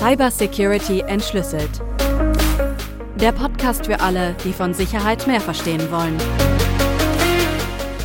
Cybersecurity 0.00 1.00
entschlüsselt. 1.00 1.68
Der 3.16 3.32
Podcast 3.32 3.84
für 3.84 4.00
alle, 4.00 4.34
die 4.44 4.54
von 4.54 4.72
Sicherheit 4.72 5.26
mehr 5.26 5.42
verstehen 5.42 5.90
wollen. 5.90 6.16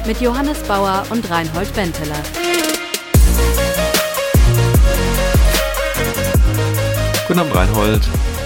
Mit 0.05 0.19
Johannes 0.19 0.61
Bauer 0.63 1.05
und 1.09 1.29
Reinhold 1.31 1.73
Benteler. 1.73 2.21
Guten 7.29 7.39
Abend, 7.39 7.55
Reinhold. 7.55 8.01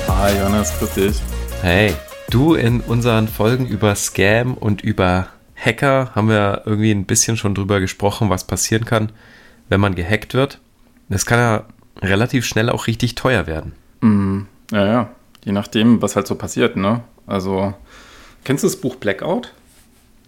Hi, 0.08 0.38
Johannes, 0.38 0.72
grüß 0.78 0.94
dich. 0.94 1.20
Hey, 1.64 1.96
du 2.30 2.54
in 2.54 2.82
unseren 2.82 3.28
Folgen 3.28 3.66
über 3.66 3.96
Scam 3.96 4.54
und 4.54 4.84
über 4.84 5.26
Hacker 5.56 6.12
haben 6.14 6.30
wir 6.30 6.62
irgendwie 6.68 6.92
ein 6.92 7.06
bisschen 7.06 7.36
schon 7.36 7.56
drüber 7.56 7.80
gesprochen, 7.80 8.30
was 8.30 8.44
passieren 8.44 8.86
kann, 8.86 9.12
wenn 9.70 9.80
man 9.80 9.96
gehackt 9.96 10.36
wird. 10.36 10.60
Das 11.10 11.26
kann 11.26 11.40
ja 11.40 11.66
relativ 12.02 12.46
schnell 12.46 12.70
auch 12.70 12.88
richtig 12.88 13.16
teuer 13.16 13.48
werden. 13.48 13.74
Mm, 14.02 14.42
ja, 14.72 14.86
ja. 14.86 15.10
Je 15.44 15.52
nachdem, 15.52 16.02
was 16.02 16.16
halt 16.16 16.28
so 16.28 16.36
passiert, 16.36 16.76
ne? 16.76 17.02
Also, 17.26 17.74
kennst 18.44 18.64
du 18.64 18.68
das 18.68 18.78
Buch 18.78 18.96
Blackout? 18.96 19.54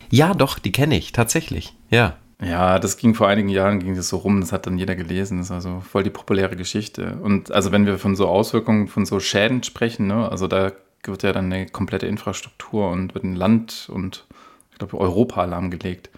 Ja, 0.09 0.33
doch, 0.33 0.59
die 0.59 0.71
kenne 0.71 0.97
ich, 0.97 1.11
tatsächlich. 1.11 1.73
Ja. 1.89 2.15
Ja, 2.41 2.79
das 2.79 2.97
ging 2.97 3.13
vor 3.13 3.27
einigen 3.27 3.49
Jahren, 3.49 3.79
ging 3.79 3.95
das 3.95 4.09
so 4.09 4.17
rum, 4.17 4.41
das 4.41 4.51
hat 4.51 4.65
dann 4.65 4.77
jeder 4.77 4.95
gelesen, 4.95 5.37
das 5.37 5.47
ist 5.47 5.51
also 5.51 5.81
voll 5.81 6.03
die 6.03 6.09
populäre 6.09 6.55
Geschichte. 6.55 7.17
Und 7.21 7.51
also 7.51 7.71
wenn 7.71 7.85
wir 7.85 7.99
von 7.99 8.15
so 8.15 8.27
Auswirkungen, 8.27 8.87
von 8.87 9.05
so 9.05 9.19
Schäden 9.19 9.61
sprechen, 9.61 10.07
ne, 10.07 10.27
also 10.29 10.47
da 10.47 10.71
wird 11.03 11.23
ja 11.23 11.33
dann 11.33 11.53
eine 11.53 11.67
komplette 11.67 12.07
Infrastruktur 12.07 12.89
und 12.89 13.13
wird 13.13 13.23
ein 13.23 13.35
Land 13.35 13.89
und 13.91 14.25
ich 14.71 14.79
glaube 14.79 14.99
Europa 14.99 15.45
lahmgelegt. 15.45 16.09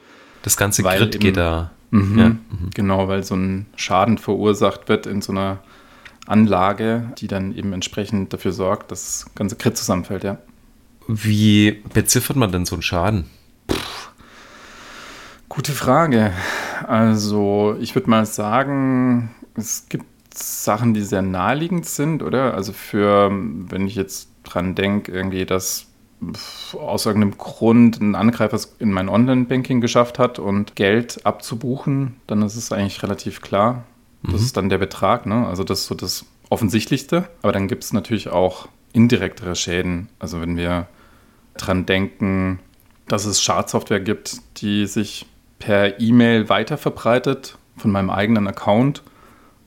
Das 0.43 0.55
ganze 0.55 0.83
Grid 0.83 1.19
geht 1.19 1.35
da. 1.35 1.71
Mhm, 1.93 2.19
ja. 2.19 2.29
Mhm. 2.29 2.39
Genau, 2.73 3.07
weil 3.07 3.23
so 3.23 3.35
ein 3.35 3.67
Schaden 3.75 4.17
verursacht 4.17 4.89
wird 4.89 5.05
in 5.05 5.21
so 5.21 5.31
einer 5.31 5.59
Anlage, 6.25 7.11
die 7.19 7.27
dann 7.27 7.55
eben 7.55 7.71
entsprechend 7.71 8.33
dafür 8.33 8.51
sorgt, 8.51 8.91
dass 8.91 9.25
das 9.25 9.35
ganze 9.35 9.57
Grid 9.57 9.77
zusammenfällt, 9.77 10.23
ja. 10.23 10.39
Wie 11.07 11.83
beziffert 11.93 12.35
man 12.35 12.51
denn 12.51 12.65
so 12.65 12.75
einen 12.75 12.81
Schaden? 12.81 13.25
Gute 15.49 15.73
Frage. 15.73 16.33
Also, 16.87 17.75
ich 17.79 17.93
würde 17.93 18.09
mal 18.09 18.25
sagen, 18.25 19.35
es 19.55 19.87
gibt 19.87 20.05
Sachen, 20.33 20.95
die 20.95 21.01
sehr 21.01 21.21
naheliegend 21.21 21.85
sind, 21.85 22.23
oder? 22.23 22.55
Also 22.55 22.73
für, 22.73 23.29
wenn 23.31 23.85
ich 23.85 23.93
jetzt 23.93 24.29
dran 24.43 24.73
denke, 24.73 25.11
irgendwie, 25.11 25.45
dass 25.45 25.85
aus 26.73 27.05
irgendeinem 27.05 27.37
Grund 27.37 28.01
ein 28.01 28.15
Angreifer 28.15 28.55
es 28.55 28.75
in 28.79 28.91
mein 28.91 29.09
Online-Banking 29.09 29.81
geschafft 29.81 30.19
hat 30.19 30.39
und 30.39 30.75
Geld 30.75 31.25
abzubuchen, 31.25 32.15
dann 32.27 32.41
ist 32.41 32.55
es 32.55 32.71
eigentlich 32.71 33.03
relativ 33.03 33.41
klar. 33.41 33.83
Das 34.23 34.33
mhm. 34.33 34.37
ist 34.39 34.57
dann 34.57 34.69
der 34.69 34.77
Betrag, 34.77 35.25
ne? 35.25 35.47
Also 35.47 35.63
das 35.63 35.81
ist 35.81 35.87
so 35.87 35.95
das 35.95 36.25
Offensichtlichste. 36.49 37.27
Aber 37.41 37.51
dann 37.51 37.67
gibt 37.67 37.83
es 37.83 37.93
natürlich 37.93 38.29
auch 38.29 38.67
indirektere 38.93 39.55
Schäden. 39.55 40.09
Also 40.19 40.39
wenn 40.39 40.55
wir 40.55 40.87
dran 41.57 41.85
denken, 41.85 42.59
dass 43.07 43.25
es 43.25 43.41
Schadsoftware 43.41 43.99
gibt, 43.99 44.37
die 44.57 44.85
sich 44.85 45.25
per 45.59 45.99
E-Mail 45.99 46.49
weiterverbreitet 46.49 47.57
von 47.77 47.91
meinem 47.91 48.09
eigenen 48.09 48.47
Account 48.47 49.03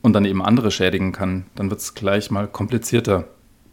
und 0.01 0.13
dann 0.13 0.25
eben 0.25 0.43
andere 0.43 0.71
schädigen 0.71 1.11
kann, 1.11 1.45
dann 1.55 1.69
wird 1.69 1.81
es 1.81 1.93
gleich 1.93 2.31
mal 2.31 2.47
komplizierter. 2.47 3.25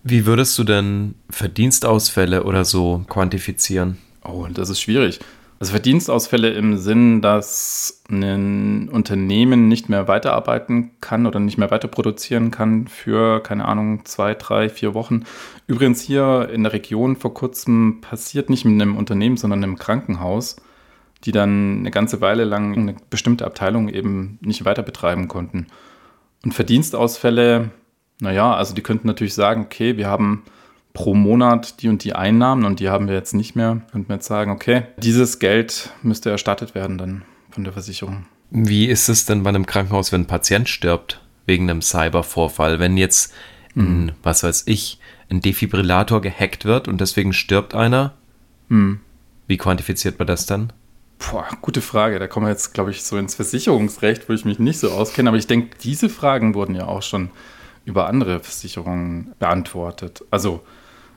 Wie 0.04 0.26
würdest 0.26 0.56
du 0.58 0.64
denn 0.64 1.16
Verdienstausfälle 1.30 2.44
oder 2.44 2.64
so 2.64 3.04
quantifizieren? 3.08 3.98
Oh, 4.22 4.46
das 4.52 4.68
ist 4.68 4.80
schwierig. 4.80 5.18
Also 5.58 5.72
Verdienstausfälle 5.72 6.50
im 6.50 6.76
Sinn, 6.76 7.22
dass 7.22 8.02
ein 8.10 8.88
Unternehmen 8.90 9.68
nicht 9.68 9.88
mehr 9.88 10.06
weiterarbeiten 10.06 10.90
kann 11.00 11.26
oder 11.26 11.40
nicht 11.40 11.58
mehr 11.58 11.70
weiter 11.70 11.88
produzieren 11.88 12.50
kann 12.50 12.86
für, 12.86 13.42
keine 13.42 13.64
Ahnung, 13.64 14.04
zwei, 14.04 14.34
drei, 14.34 14.68
vier 14.68 14.94
Wochen. 14.94 15.24
Übrigens 15.66 16.02
hier 16.02 16.50
in 16.52 16.64
der 16.64 16.72
Region 16.72 17.16
vor 17.16 17.32
kurzem 17.32 18.00
passiert 18.00 18.50
nicht 18.50 18.64
mit 18.64 18.80
einem 18.80 18.96
Unternehmen, 18.96 19.36
sondern 19.36 19.64
einem 19.64 19.78
Krankenhaus 19.78 20.56
die 21.24 21.32
dann 21.32 21.78
eine 21.78 21.90
ganze 21.90 22.20
Weile 22.20 22.44
lang 22.44 22.74
eine 22.76 22.96
bestimmte 23.10 23.46
Abteilung 23.46 23.88
eben 23.88 24.38
nicht 24.42 24.64
weiter 24.64 24.82
betreiben 24.82 25.28
konnten. 25.28 25.66
Und 26.44 26.52
Verdienstausfälle, 26.52 27.70
naja, 28.20 28.54
also 28.54 28.74
die 28.74 28.82
könnten 28.82 29.06
natürlich 29.06 29.34
sagen, 29.34 29.62
okay, 29.62 29.96
wir 29.96 30.08
haben 30.08 30.44
pro 30.92 31.14
Monat 31.14 31.82
die 31.82 31.88
und 31.88 32.04
die 32.04 32.14
Einnahmen 32.14 32.64
und 32.64 32.80
die 32.80 32.88
haben 32.88 33.08
wir 33.08 33.14
jetzt 33.14 33.34
nicht 33.34 33.56
mehr. 33.56 33.82
Könnten 33.92 34.08
wir 34.08 34.16
jetzt 34.16 34.26
sagen, 34.26 34.52
okay, 34.52 34.84
dieses 34.98 35.40
Geld 35.40 35.90
müsste 36.02 36.30
erstattet 36.30 36.74
werden 36.74 36.96
dann 36.98 37.22
von 37.50 37.64
der 37.64 37.72
Versicherung. 37.72 38.26
Wie 38.50 38.86
ist 38.86 39.08
es 39.08 39.26
denn 39.26 39.42
bei 39.42 39.48
einem 39.48 39.66
Krankenhaus, 39.66 40.12
wenn 40.12 40.22
ein 40.22 40.26
Patient 40.26 40.68
stirbt 40.68 41.20
wegen 41.46 41.68
einem 41.68 41.82
Cybervorfall? 41.82 42.78
Wenn 42.78 42.96
jetzt, 42.96 43.32
ein, 43.74 44.06
mhm. 44.06 44.12
was 44.22 44.44
weiß 44.44 44.64
ich, 44.66 45.00
ein 45.28 45.40
Defibrillator 45.40 46.20
gehackt 46.20 46.64
wird 46.64 46.86
und 46.86 47.00
deswegen 47.00 47.32
stirbt 47.32 47.74
einer, 47.74 48.14
mhm. 48.68 49.00
wie 49.48 49.56
quantifiziert 49.56 50.18
man 50.18 50.28
das 50.28 50.46
dann? 50.46 50.72
Boah, 51.18 51.48
gute 51.60 51.80
Frage. 51.80 52.20
Da 52.20 52.28
kommen 52.28 52.46
wir 52.46 52.50
jetzt, 52.50 52.74
glaube 52.74 52.92
ich, 52.92 53.02
so 53.02 53.16
ins 53.16 53.34
Versicherungsrecht, 53.34 54.28
wo 54.28 54.32
ich 54.32 54.44
mich 54.44 54.60
nicht 54.60 54.78
so 54.78 54.90
auskenne. 54.90 55.30
Aber 55.30 55.38
ich 55.38 55.46
denke, 55.48 55.76
diese 55.82 56.08
Fragen 56.08 56.54
wurden 56.54 56.76
ja 56.76 56.86
auch 56.86 57.02
schon 57.02 57.30
über 57.84 58.06
andere 58.06 58.40
Versicherungen 58.40 59.32
beantwortet. 59.38 60.24
Also, 60.30 60.60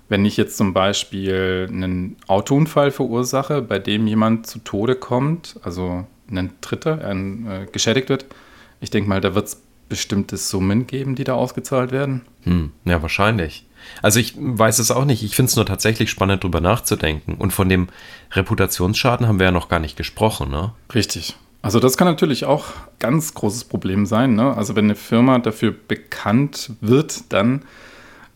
wenn 0.09 0.25
ich 0.25 0.37
jetzt 0.37 0.57
zum 0.57 0.73
Beispiel 0.73 1.67
einen 1.69 2.15
Autounfall 2.27 2.91
verursache, 2.91 3.61
bei 3.61 3.79
dem 3.79 4.07
jemand 4.07 4.47
zu 4.47 4.59
Tode 4.59 4.95
kommt, 4.95 5.59
also 5.63 6.05
ein 6.29 6.51
Dritter 6.61 7.03
ein, 7.05 7.47
äh, 7.47 7.65
geschädigt 7.71 8.09
wird, 8.09 8.25
ich 8.79 8.89
denke 8.89 9.09
mal, 9.09 9.21
da 9.21 9.35
wird 9.35 9.47
es 9.47 9.61
bestimmte 9.89 10.37
Summen 10.37 10.87
geben, 10.87 11.15
die 11.15 11.23
da 11.23 11.33
ausgezahlt 11.33 11.91
werden. 11.91 12.21
Hm, 12.43 12.71
ja, 12.85 13.01
wahrscheinlich. 13.01 13.65
Also 14.01 14.19
ich 14.19 14.33
weiß 14.37 14.79
es 14.79 14.91
auch 14.91 15.05
nicht. 15.05 15.23
Ich 15.23 15.35
finde 15.35 15.49
es 15.49 15.55
nur 15.55 15.65
tatsächlich 15.65 16.09
spannend, 16.09 16.43
drüber 16.43 16.61
nachzudenken. 16.61 17.35
Und 17.35 17.51
von 17.51 17.69
dem 17.69 17.87
Reputationsschaden 18.31 19.27
haben 19.27 19.39
wir 19.39 19.45
ja 19.45 19.51
noch 19.51 19.69
gar 19.69 19.79
nicht 19.79 19.95
gesprochen, 19.95 20.49
ne? 20.49 20.73
Richtig. 20.93 21.37
Also 21.67 21.81
das 21.81 21.97
kann 21.97 22.07
natürlich 22.07 22.45
auch 22.45 22.67
ganz 22.97 23.33
großes 23.33 23.65
Problem 23.65 24.05
sein. 24.05 24.35
Ne? 24.35 24.55
Also 24.55 24.77
wenn 24.77 24.85
eine 24.85 24.95
Firma 24.95 25.37
dafür 25.39 25.75
bekannt 25.85 26.71
wird, 26.79 27.33
dann, 27.33 27.63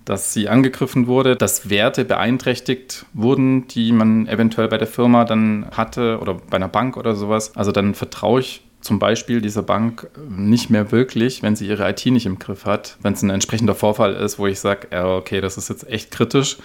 dass 0.03 0.33
sie 0.33 0.49
angegriffen 0.49 1.07
wurde, 1.07 1.37
dass 1.37 1.69
Werte 1.69 2.03
beeinträchtigt 2.03 3.05
wurden, 3.13 3.69
die 3.69 3.93
man 3.93 4.27
eventuell 4.27 4.67
bei 4.67 4.77
der 4.77 4.89
Firma 4.89 5.23
dann 5.23 5.65
hatte 5.71 6.19
oder 6.21 6.33
bei 6.33 6.57
einer 6.57 6.67
Bank 6.67 6.97
oder 6.97 7.15
sowas. 7.15 7.55
Also 7.55 7.71
dann 7.71 7.95
vertraue 7.95 8.41
ich 8.41 8.65
zum 8.81 8.99
Beispiel 8.99 9.39
dieser 9.39 9.63
Bank 9.63 10.09
nicht 10.27 10.69
mehr 10.69 10.91
wirklich, 10.91 11.41
wenn 11.41 11.55
sie 11.55 11.67
ihre 11.67 11.89
IT 11.89 12.05
nicht 12.07 12.25
im 12.25 12.37
Griff 12.37 12.65
hat. 12.65 12.97
Wenn 13.01 13.13
es 13.13 13.21
ein 13.21 13.29
entsprechender 13.29 13.75
Vorfall 13.75 14.13
ist, 14.13 14.39
wo 14.39 14.47
ich 14.47 14.59
sage, 14.59 14.89
okay, 14.91 15.39
das 15.39 15.57
ist 15.57 15.69
jetzt 15.69 15.87
echt 15.87 16.11
kritisch, 16.11 16.57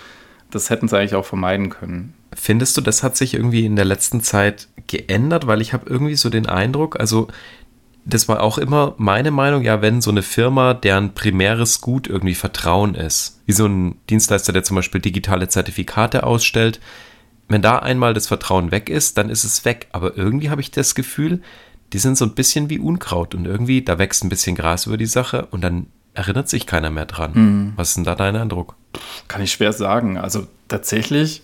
das 0.50 0.69
hätten 0.71 0.88
sie 0.88 0.98
eigentlich 0.98 1.15
auch 1.15 1.27
vermeiden 1.27 1.71
können. 1.71 2.15
Findest 2.34 2.77
du, 2.77 2.81
das 2.81 3.04
hat 3.04 3.16
sich 3.16 3.34
irgendwie 3.34 3.65
in 3.65 3.77
der 3.77 3.84
letzten 3.84 4.21
Zeit 4.21 4.66
geändert? 4.86 5.47
Weil 5.47 5.60
ich 5.60 5.72
habe 5.72 5.88
irgendwie 5.88 6.16
so 6.16 6.30
den 6.30 6.47
Eindruck, 6.47 6.98
also 6.98 7.28
das 8.04 8.28
war 8.28 8.41
auch 8.41 8.56
immer 8.56 8.94
meine 8.98 9.32
Meinung, 9.32 9.62
ja, 9.62 9.82
wenn 9.82 10.00
so 10.00 10.10
eine 10.10 10.22
Firma, 10.22 10.74
deren 10.74 11.14
primäres 11.14 11.80
Gut 11.80 12.06
irgendwie 12.06 12.36
Vertrauen 12.36 12.94
ist, 12.94 13.41
wie 13.47 13.52
so 13.52 13.66
ein 13.66 13.98
Dienstleister, 14.08 14.52
der 14.52 14.62
zum 14.62 14.76
Beispiel 14.76 15.00
digitale 15.00 15.48
Zertifikate 15.48 16.22
ausstellt, 16.22 16.80
wenn 17.48 17.62
da 17.62 17.78
einmal 17.78 18.14
das 18.14 18.28
Vertrauen 18.28 18.70
weg 18.70 18.88
ist, 18.88 19.19
dann 19.19 19.28
ist 19.28 19.44
es 19.44 19.64
weg. 19.64 19.88
Aber 19.92 20.16
irgendwie 20.16 20.50
habe 20.50 20.60
ich 20.60 20.70
das 20.70 20.94
Gefühl, 20.94 21.42
die 21.92 21.98
sind 21.98 22.16
so 22.16 22.24
ein 22.24 22.34
bisschen 22.34 22.70
wie 22.70 22.78
Unkraut 22.78 23.34
und 23.34 23.44
irgendwie, 23.44 23.82
da 23.82 23.98
wächst 23.98 24.24
ein 24.24 24.28
bisschen 24.28 24.56
Gras 24.56 24.86
über 24.86 24.97
die 24.97 25.06
Sache 25.06 25.47
und 25.50 25.62
dann 25.62 25.86
erinnert 26.14 26.48
sich 26.48 26.66
keiner 26.66 26.91
mehr 26.91 27.06
dran. 27.06 27.32
Mhm. 27.34 27.72
Was 27.76 27.91
ist 27.91 27.97
denn 27.97 28.04
da 28.04 28.14
dein 28.14 28.36
Eindruck? 28.36 28.74
Kann 29.28 29.42
ich 29.42 29.53
schwer 29.53 29.72
sagen. 29.72 30.16
Also 30.16 30.47
tatsächlich, 30.68 31.42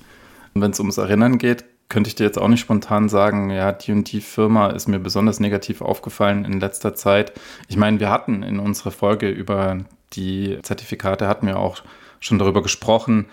wenn 0.54 0.70
es 0.70 0.80
ums 0.80 0.96
Erinnern 0.96 1.38
geht, 1.38 1.64
könnte 1.92 2.08
ich 2.08 2.14
dir 2.14 2.24
jetzt 2.24 2.38
auch 2.38 2.48
nicht 2.48 2.60
spontan 2.60 3.10
sagen, 3.10 3.50
ja, 3.50 3.70
die 3.70 3.92
und 3.92 4.10
die 4.10 4.22
Firma 4.22 4.68
ist 4.68 4.88
mir 4.88 4.98
besonders 4.98 5.40
negativ 5.40 5.82
aufgefallen 5.82 6.46
in 6.46 6.58
letzter 6.58 6.94
Zeit. 6.94 7.34
Ich 7.68 7.76
meine, 7.76 8.00
wir 8.00 8.08
hatten 8.08 8.42
in 8.42 8.60
unserer 8.60 8.90
Folge 8.90 9.28
über 9.28 9.76
die 10.14 10.58
Zertifikate, 10.62 11.28
hatten 11.28 11.46
wir 11.46 11.58
auch 11.58 11.82
schon 12.18 12.38
darüber 12.38 12.62
gesprochen, 12.62 13.26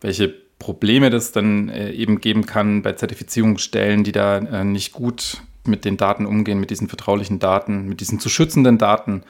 welche 0.00 0.28
Probleme 0.58 1.08
das 1.08 1.30
dann 1.30 1.68
äh, 1.68 1.92
eben 1.92 2.20
geben 2.20 2.46
kann 2.46 2.82
bei 2.82 2.94
Zertifizierungsstellen, 2.94 4.02
die 4.02 4.12
da 4.12 4.38
äh, 4.38 4.64
nicht 4.64 4.92
gut 4.92 5.42
mit 5.64 5.84
den 5.84 5.96
Daten 5.96 6.26
umgehen, 6.26 6.58
mit 6.58 6.70
diesen 6.70 6.88
vertraulichen 6.88 7.38
Daten, 7.38 7.86
mit 7.86 8.00
diesen 8.00 8.18
zu 8.18 8.28
schützenden 8.28 8.76
Daten. 8.76 9.22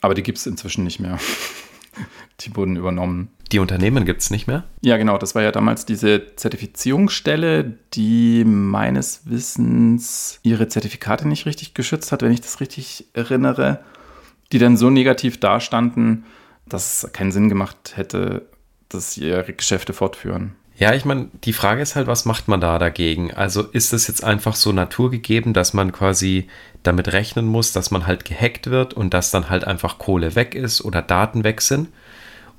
Aber 0.00 0.14
die 0.14 0.24
gibt 0.24 0.38
es 0.38 0.46
inzwischen 0.46 0.82
nicht 0.82 0.98
mehr. 0.98 1.20
die 2.40 2.56
wurden 2.56 2.74
übernommen. 2.74 3.30
Die 3.54 3.60
Unternehmen 3.60 4.04
gibt 4.04 4.20
es 4.20 4.30
nicht 4.30 4.48
mehr? 4.48 4.64
Ja, 4.80 4.96
genau. 4.96 5.16
Das 5.16 5.36
war 5.36 5.42
ja 5.42 5.52
damals 5.52 5.86
diese 5.86 6.34
Zertifizierungsstelle, 6.34 7.74
die 7.92 8.42
meines 8.44 9.20
Wissens 9.26 10.40
ihre 10.42 10.66
Zertifikate 10.66 11.28
nicht 11.28 11.46
richtig 11.46 11.72
geschützt 11.72 12.10
hat, 12.10 12.22
wenn 12.22 12.32
ich 12.32 12.40
das 12.40 12.58
richtig 12.58 13.04
erinnere, 13.12 13.78
die 14.50 14.58
dann 14.58 14.76
so 14.76 14.90
negativ 14.90 15.38
dastanden, 15.38 16.24
dass 16.66 17.04
es 17.04 17.12
keinen 17.12 17.30
Sinn 17.30 17.48
gemacht 17.48 17.92
hätte, 17.94 18.48
dass 18.88 19.12
sie 19.12 19.28
ihre 19.28 19.52
Geschäfte 19.52 19.92
fortführen. 19.92 20.56
Ja, 20.76 20.92
ich 20.92 21.04
meine, 21.04 21.28
die 21.44 21.52
Frage 21.52 21.80
ist 21.80 21.94
halt, 21.94 22.08
was 22.08 22.24
macht 22.24 22.48
man 22.48 22.60
da 22.60 22.80
dagegen? 22.80 23.32
Also 23.34 23.62
ist 23.62 23.92
es 23.92 24.08
jetzt 24.08 24.24
einfach 24.24 24.56
so 24.56 24.72
naturgegeben, 24.72 25.52
dass 25.52 25.74
man 25.74 25.92
quasi 25.92 26.48
damit 26.82 27.12
rechnen 27.12 27.46
muss, 27.46 27.70
dass 27.70 27.92
man 27.92 28.08
halt 28.08 28.24
gehackt 28.24 28.68
wird 28.68 28.94
und 28.94 29.14
dass 29.14 29.30
dann 29.30 29.48
halt 29.48 29.64
einfach 29.64 29.98
Kohle 29.98 30.34
weg 30.34 30.56
ist 30.56 30.84
oder 30.84 31.02
Daten 31.02 31.44
weg 31.44 31.60
sind? 31.60 31.90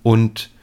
Und 0.01 0.54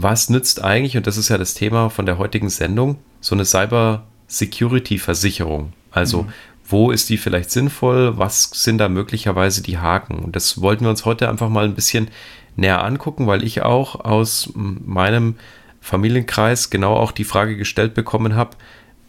was 0.00 0.30
nützt 0.30 0.62
eigentlich, 0.62 0.96
und 0.96 1.08
das 1.08 1.16
ist 1.16 1.28
ja 1.28 1.38
das 1.38 1.54
Thema 1.54 1.90
von 1.90 2.06
der 2.06 2.18
heutigen 2.18 2.50
Sendung, 2.50 2.98
so 3.20 3.34
eine 3.34 3.44
Cyber-Security-Versicherung? 3.44 5.72
Also, 5.90 6.22
mhm. 6.22 6.28
wo 6.68 6.92
ist 6.92 7.10
die 7.10 7.16
vielleicht 7.16 7.50
sinnvoll? 7.50 8.16
Was 8.16 8.48
sind 8.54 8.78
da 8.78 8.88
möglicherweise 8.88 9.60
die 9.60 9.78
Haken? 9.78 10.20
Und 10.20 10.36
das 10.36 10.60
wollten 10.60 10.84
wir 10.84 10.90
uns 10.90 11.04
heute 11.04 11.28
einfach 11.28 11.48
mal 11.48 11.64
ein 11.64 11.74
bisschen 11.74 12.12
näher 12.54 12.84
angucken, 12.84 13.26
weil 13.26 13.42
ich 13.42 13.62
auch 13.62 14.04
aus 14.04 14.52
meinem 14.54 15.34
Familienkreis 15.80 16.70
genau 16.70 16.94
auch 16.94 17.10
die 17.10 17.24
Frage 17.24 17.56
gestellt 17.56 17.94
bekommen 17.94 18.36
habe, 18.36 18.56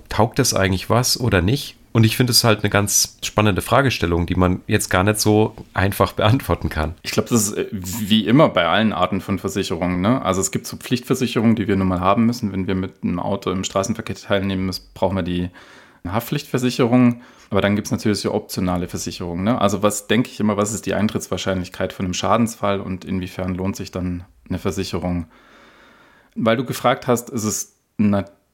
taugt 0.07 0.39
das 0.39 0.55
eigentlich 0.55 0.89
was 0.89 1.19
oder 1.19 1.43
nicht? 1.43 1.75
Und 1.99 2.05
ich 2.05 2.15
finde 2.15 2.31
es 2.31 2.45
halt 2.45 2.63
eine 2.63 2.69
ganz 2.69 3.17
spannende 3.25 3.61
Fragestellung, 3.61 4.25
die 4.25 4.35
man 4.35 4.61
jetzt 4.67 4.87
gar 4.87 5.03
nicht 5.03 5.19
so 5.19 5.53
einfach 5.73 6.13
beantworten 6.13 6.69
kann. 6.69 6.95
Ich 7.01 7.11
glaube, 7.11 7.27
das 7.27 7.49
ist 7.49 7.57
äh, 7.57 7.67
wie 7.71 8.25
immer 8.25 8.47
bei 8.47 8.65
allen 8.65 8.93
Arten 8.93 9.19
von 9.19 9.37
Versicherungen. 9.37 9.99
Ne? 9.99 10.21
Also 10.21 10.39
es 10.39 10.51
gibt 10.51 10.65
so 10.65 10.77
Pflichtversicherungen, 10.77 11.57
die 11.57 11.67
wir 11.67 11.75
nun 11.75 11.89
mal 11.89 11.99
haben 11.99 12.25
müssen. 12.25 12.53
Wenn 12.53 12.67
wir 12.67 12.75
mit 12.75 13.03
einem 13.03 13.19
Auto 13.19 13.51
im 13.51 13.65
Straßenverkehr 13.65 14.15
teilnehmen 14.15 14.67
müssen, 14.67 14.85
brauchen 14.93 15.17
wir 15.17 15.23
die 15.23 15.49
Haftpflichtversicherung. 16.07 17.21
Aber 17.49 17.59
dann 17.59 17.75
gibt 17.75 17.87
es 17.87 17.91
natürlich 17.91 18.19
so 18.19 18.33
optionale 18.33 18.87
Versicherungen. 18.87 19.43
Ne? 19.43 19.59
Also 19.59 19.83
was 19.83 20.07
denke 20.07 20.29
ich 20.29 20.39
immer, 20.39 20.55
was 20.55 20.73
ist 20.73 20.85
die 20.85 20.93
Eintrittswahrscheinlichkeit 20.93 21.91
von 21.91 22.05
einem 22.05 22.13
Schadensfall 22.13 22.79
und 22.79 23.03
inwiefern 23.03 23.55
lohnt 23.55 23.75
sich 23.75 23.91
dann 23.91 24.23
eine 24.47 24.57
Versicherung? 24.57 25.27
weil 26.35 26.57
du 26.57 26.65
gefragt 26.65 27.07
hast, 27.07 27.29
ist 27.29 27.43
es 27.43 27.75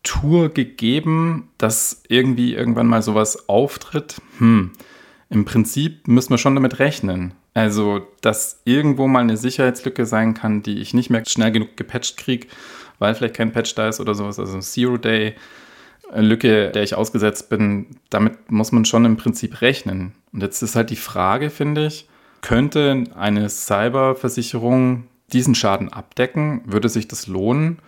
Natur 0.05 0.49
gegeben, 0.49 1.49
dass 1.57 2.03
irgendwie 2.07 2.53
irgendwann 2.53 2.85
mal 2.85 3.01
sowas 3.01 3.49
auftritt? 3.49 4.21
Hm. 4.37 4.71
Im 5.31 5.45
Prinzip 5.45 6.07
müssen 6.07 6.29
wir 6.29 6.37
schon 6.37 6.53
damit 6.53 6.77
rechnen. 6.77 7.33
Also, 7.55 8.05
dass 8.21 8.61
irgendwo 8.65 9.07
mal 9.07 9.21
eine 9.21 9.37
Sicherheitslücke 9.37 10.05
sein 10.05 10.35
kann, 10.35 10.61
die 10.61 10.79
ich 10.79 10.93
nicht 10.93 11.09
mehr 11.09 11.23
schnell 11.25 11.51
genug 11.51 11.75
gepatcht 11.75 12.17
kriege, 12.17 12.47
weil 12.99 13.15
vielleicht 13.15 13.33
kein 13.33 13.51
Patch 13.51 13.73
da 13.73 13.89
ist 13.89 13.99
oder 13.99 14.13
sowas, 14.13 14.39
also 14.39 14.59
Zero 14.59 14.97
Day. 14.97 15.33
Lücke, 16.13 16.69
der 16.69 16.83
ich 16.83 16.93
ausgesetzt 16.93 17.49
bin, 17.49 17.87
damit 18.11 18.51
muss 18.51 18.71
man 18.71 18.85
schon 18.85 19.05
im 19.05 19.17
Prinzip 19.17 19.61
rechnen. 19.61 20.13
Und 20.31 20.43
jetzt 20.43 20.61
ist 20.61 20.75
halt 20.75 20.91
die 20.91 20.95
Frage, 20.95 21.49
finde 21.49 21.87
ich, 21.87 22.07
könnte 22.41 23.05
eine 23.15 23.49
Cyberversicherung 23.49 25.05
diesen 25.33 25.55
Schaden 25.55 25.91
abdecken? 25.91 26.61
Würde 26.65 26.89
sich 26.89 27.07
das 27.07 27.25
lohnen? 27.25 27.79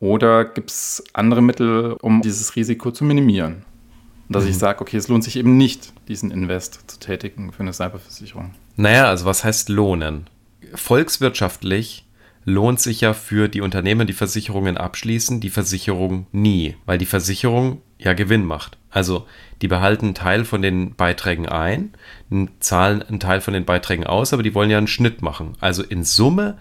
Oder 0.00 0.44
gibt 0.44 0.70
es 0.70 1.02
andere 1.12 1.42
Mittel, 1.42 1.96
um 2.00 2.22
dieses 2.22 2.54
Risiko 2.56 2.90
zu 2.90 3.04
minimieren? 3.04 3.64
Dass 4.28 4.44
mhm. 4.44 4.50
ich 4.50 4.58
sage, 4.58 4.80
okay, 4.80 4.96
es 4.96 5.08
lohnt 5.08 5.24
sich 5.24 5.36
eben 5.36 5.56
nicht, 5.56 5.92
diesen 6.06 6.30
Invest 6.30 6.90
zu 6.90 6.98
tätigen 6.98 7.52
für 7.52 7.60
eine 7.60 7.72
Cyberversicherung. 7.72 8.54
Naja, 8.76 9.06
also 9.06 9.24
was 9.24 9.42
heißt 9.42 9.68
lohnen? 9.68 10.28
Volkswirtschaftlich 10.74 12.04
lohnt 12.44 12.80
sich 12.80 13.00
ja 13.00 13.12
für 13.12 13.48
die 13.48 13.60
Unternehmen, 13.60 14.06
die 14.06 14.12
Versicherungen 14.12 14.76
abschließen, 14.76 15.40
die 15.40 15.50
Versicherung 15.50 16.26
nie, 16.32 16.76
weil 16.86 16.98
die 16.98 17.06
Versicherung 17.06 17.82
ja 17.98 18.14
Gewinn 18.14 18.44
macht. 18.44 18.78
Also 18.90 19.26
die 19.60 19.68
behalten 19.68 20.06
einen 20.06 20.14
Teil 20.14 20.44
von 20.44 20.62
den 20.62 20.94
Beiträgen 20.94 21.46
ein, 21.48 21.92
zahlen 22.60 23.02
einen 23.02 23.20
Teil 23.20 23.40
von 23.40 23.52
den 23.52 23.64
Beiträgen 23.64 24.06
aus, 24.06 24.32
aber 24.32 24.42
die 24.42 24.54
wollen 24.54 24.70
ja 24.70 24.78
einen 24.78 24.86
Schnitt 24.86 25.20
machen. 25.20 25.56
Also 25.60 25.82
in 25.82 26.04
Summe 26.04 26.56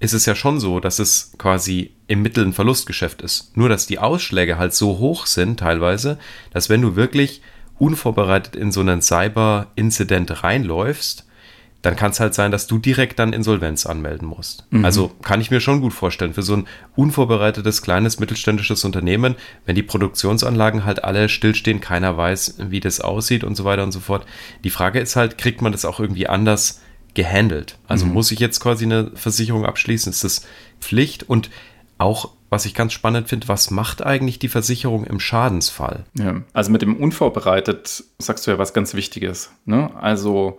ist 0.00 0.14
es 0.14 0.26
ja 0.26 0.34
schon 0.34 0.58
so, 0.58 0.80
dass 0.80 0.98
es 0.98 1.32
quasi 1.38 1.92
im 2.06 2.22
Mittel 2.22 2.44
ein 2.44 2.54
Verlustgeschäft 2.54 3.22
ist. 3.22 3.56
Nur 3.56 3.68
dass 3.68 3.86
die 3.86 3.98
Ausschläge 3.98 4.58
halt 4.58 4.74
so 4.74 4.98
hoch 4.98 5.26
sind 5.26 5.60
teilweise, 5.60 6.18
dass 6.52 6.68
wenn 6.68 6.82
du 6.82 6.96
wirklich 6.96 7.42
unvorbereitet 7.78 8.56
in 8.56 8.72
so 8.72 8.80
einen 8.80 9.02
Cyber-Incident 9.02 10.42
reinläufst, 10.42 11.26
dann 11.82 11.96
kann 11.96 12.10
es 12.10 12.20
halt 12.20 12.34
sein, 12.34 12.50
dass 12.50 12.66
du 12.66 12.78
direkt 12.78 13.18
dann 13.18 13.32
Insolvenz 13.32 13.86
anmelden 13.86 14.28
musst. 14.28 14.66
Mhm. 14.70 14.84
Also 14.84 15.12
kann 15.22 15.40
ich 15.40 15.50
mir 15.50 15.60
schon 15.60 15.80
gut 15.80 15.94
vorstellen, 15.94 16.34
für 16.34 16.42
so 16.42 16.54
ein 16.54 16.66
unvorbereitetes, 16.94 17.80
kleines, 17.80 18.18
mittelständisches 18.18 18.84
Unternehmen, 18.84 19.34
wenn 19.64 19.76
die 19.76 19.82
Produktionsanlagen 19.82 20.84
halt 20.84 21.04
alle 21.04 21.28
stillstehen, 21.28 21.80
keiner 21.80 22.16
weiß, 22.16 22.56
wie 22.68 22.80
das 22.80 23.00
aussieht 23.00 23.44
und 23.44 23.54
so 23.54 23.64
weiter 23.64 23.82
und 23.82 23.92
so 23.92 24.00
fort. 24.00 24.26
Die 24.62 24.70
Frage 24.70 25.00
ist 25.00 25.16
halt, 25.16 25.38
kriegt 25.38 25.62
man 25.62 25.72
das 25.72 25.86
auch 25.86 26.00
irgendwie 26.00 26.26
anders 26.26 26.80
gehandelt? 27.14 27.78
Also 27.88 28.06
mhm. 28.06 28.14
muss 28.14 28.30
ich 28.30 28.38
jetzt 28.38 28.60
quasi 28.60 28.84
eine 28.84 29.10
Versicherung 29.14 29.66
abschließen? 29.66 30.10
Ist 30.10 30.24
das 30.24 30.46
Pflicht? 30.80 31.28
Und 31.28 31.50
auch, 31.98 32.30
was 32.48 32.64
ich 32.64 32.74
ganz 32.74 32.92
spannend 32.92 33.28
finde, 33.28 33.48
was 33.48 33.70
macht 33.70 34.04
eigentlich 34.04 34.38
die 34.38 34.48
Versicherung 34.48 35.04
im 35.04 35.20
Schadensfall? 35.20 36.04
Ja, 36.14 36.42
also 36.52 36.70
mit 36.70 36.82
dem 36.82 36.96
unvorbereitet 36.96 38.04
sagst 38.18 38.46
du 38.46 38.50
ja 38.50 38.58
was 38.58 38.72
ganz 38.72 38.94
Wichtiges. 38.94 39.50
Ne? 39.66 39.90
Also 40.00 40.58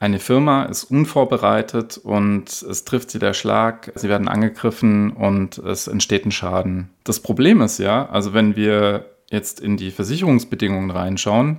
eine 0.00 0.20
Firma 0.20 0.64
ist 0.64 0.84
unvorbereitet 0.84 1.98
und 1.98 2.62
es 2.62 2.84
trifft 2.84 3.10
sie 3.10 3.18
der 3.18 3.34
Schlag, 3.34 3.92
sie 3.96 4.08
werden 4.08 4.28
angegriffen 4.28 5.10
und 5.10 5.58
es 5.58 5.88
entsteht 5.88 6.24
ein 6.24 6.30
Schaden. 6.30 6.90
Das 7.02 7.20
Problem 7.20 7.60
ist 7.60 7.78
ja, 7.78 8.08
also 8.08 8.32
wenn 8.32 8.54
wir 8.54 9.06
jetzt 9.30 9.60
in 9.60 9.76
die 9.76 9.90
Versicherungsbedingungen 9.90 10.90
reinschauen, 10.90 11.58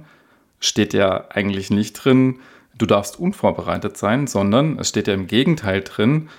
steht 0.60 0.94
ja 0.94 1.26
eigentlich 1.30 1.70
nicht 1.70 1.94
drin, 1.94 2.40
du 2.80 2.88
darfst 2.88 3.20
unvorbereitet 3.20 3.98
sein, 3.98 4.26
sondern 4.26 4.80
es 4.80 4.90
steht 4.90 5.08
ja 5.08 5.14
im 5.14 5.28
Gegenteil 5.28 5.82
drin, 5.82 6.30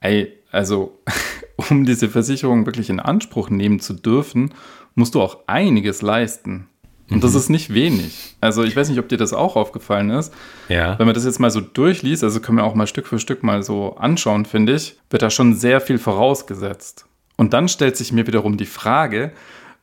ey, 0.00 0.32
also 0.50 0.98
um 1.70 1.84
diese 1.84 2.08
Versicherung 2.08 2.66
wirklich 2.66 2.90
in 2.90 2.98
Anspruch 2.98 3.50
nehmen 3.50 3.78
zu 3.78 3.94
dürfen, 3.94 4.52
musst 4.94 5.14
du 5.14 5.22
auch 5.22 5.38
einiges 5.46 6.02
leisten. 6.02 6.66
Und 7.08 7.22
das 7.22 7.32
mhm. 7.32 7.38
ist 7.38 7.48
nicht 7.50 7.72
wenig. 7.72 8.36
Also 8.40 8.64
ich 8.64 8.74
weiß 8.74 8.88
nicht, 8.88 8.98
ob 8.98 9.08
dir 9.08 9.18
das 9.18 9.32
auch 9.32 9.54
aufgefallen 9.54 10.10
ist. 10.10 10.34
Ja. 10.68 10.98
Wenn 10.98 11.06
man 11.06 11.14
das 11.14 11.24
jetzt 11.24 11.38
mal 11.38 11.52
so 11.52 11.60
durchliest, 11.60 12.24
also 12.24 12.40
können 12.40 12.58
wir 12.58 12.64
auch 12.64 12.74
mal 12.74 12.88
Stück 12.88 13.06
für 13.06 13.20
Stück 13.20 13.44
mal 13.44 13.62
so 13.62 13.94
anschauen, 13.96 14.44
finde 14.44 14.74
ich, 14.74 14.98
wird 15.10 15.22
da 15.22 15.30
schon 15.30 15.54
sehr 15.54 15.80
viel 15.80 15.98
vorausgesetzt. 15.98 17.06
Und 17.36 17.52
dann 17.52 17.68
stellt 17.68 17.96
sich 17.96 18.12
mir 18.12 18.26
wiederum 18.26 18.56
die 18.56 18.66
Frage, 18.66 19.32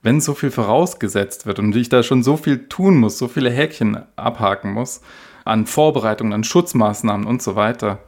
wenn 0.02 0.20
so 0.20 0.34
viel 0.34 0.52
vorausgesetzt 0.52 1.46
wird 1.46 1.60
und 1.60 1.76
ich 1.76 1.88
da 1.88 2.04
schon 2.04 2.24
so 2.24 2.36
viel 2.36 2.68
tun 2.68 2.98
muss, 2.98 3.18
so 3.18 3.30
viele 3.30 3.50
Häkchen 3.50 4.02
abhaken 4.18 4.74
muss, 4.74 5.02
an 5.46 5.66
Vorbereitungen, 5.66 6.34
an 6.34 6.44
Schutzmaßnahmen 6.44 7.28
und 7.28 7.42
so 7.42 7.56
weiter, 7.56 8.00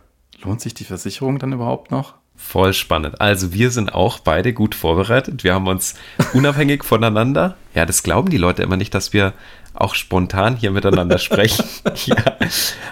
lohnt 0.44 0.62
sich 0.62 0.74
die 0.74 0.86
Versicherung 0.86 1.40
dann 1.40 1.54
überhaupt 1.54 1.92
noch? 1.92 2.16
Voll 2.38 2.74
spannend. 2.74 3.22
Also 3.22 3.54
wir 3.54 3.72
sind 3.72 3.94
auch 3.94 4.20
beide 4.20 4.54
gut 4.54 4.76
vorbereitet. 4.76 5.46
Wir 5.46 5.54
haben 5.54 5.68
uns 5.68 5.96
unabhängig 6.34 6.84
voneinander, 6.84 7.56
ja, 7.74 7.86
das 7.86 8.04
glauben 8.04 8.30
die 8.30 8.38
Leute 8.38 8.62
immer 8.62 8.78
nicht, 8.78 8.94
dass 8.94 9.14
wir 9.14 9.34
auch 9.74 9.96
spontan 9.96 10.56
hier 10.56 10.72
miteinander 10.72 11.18
sprechen. 11.18 11.66
ja, 12.06 12.16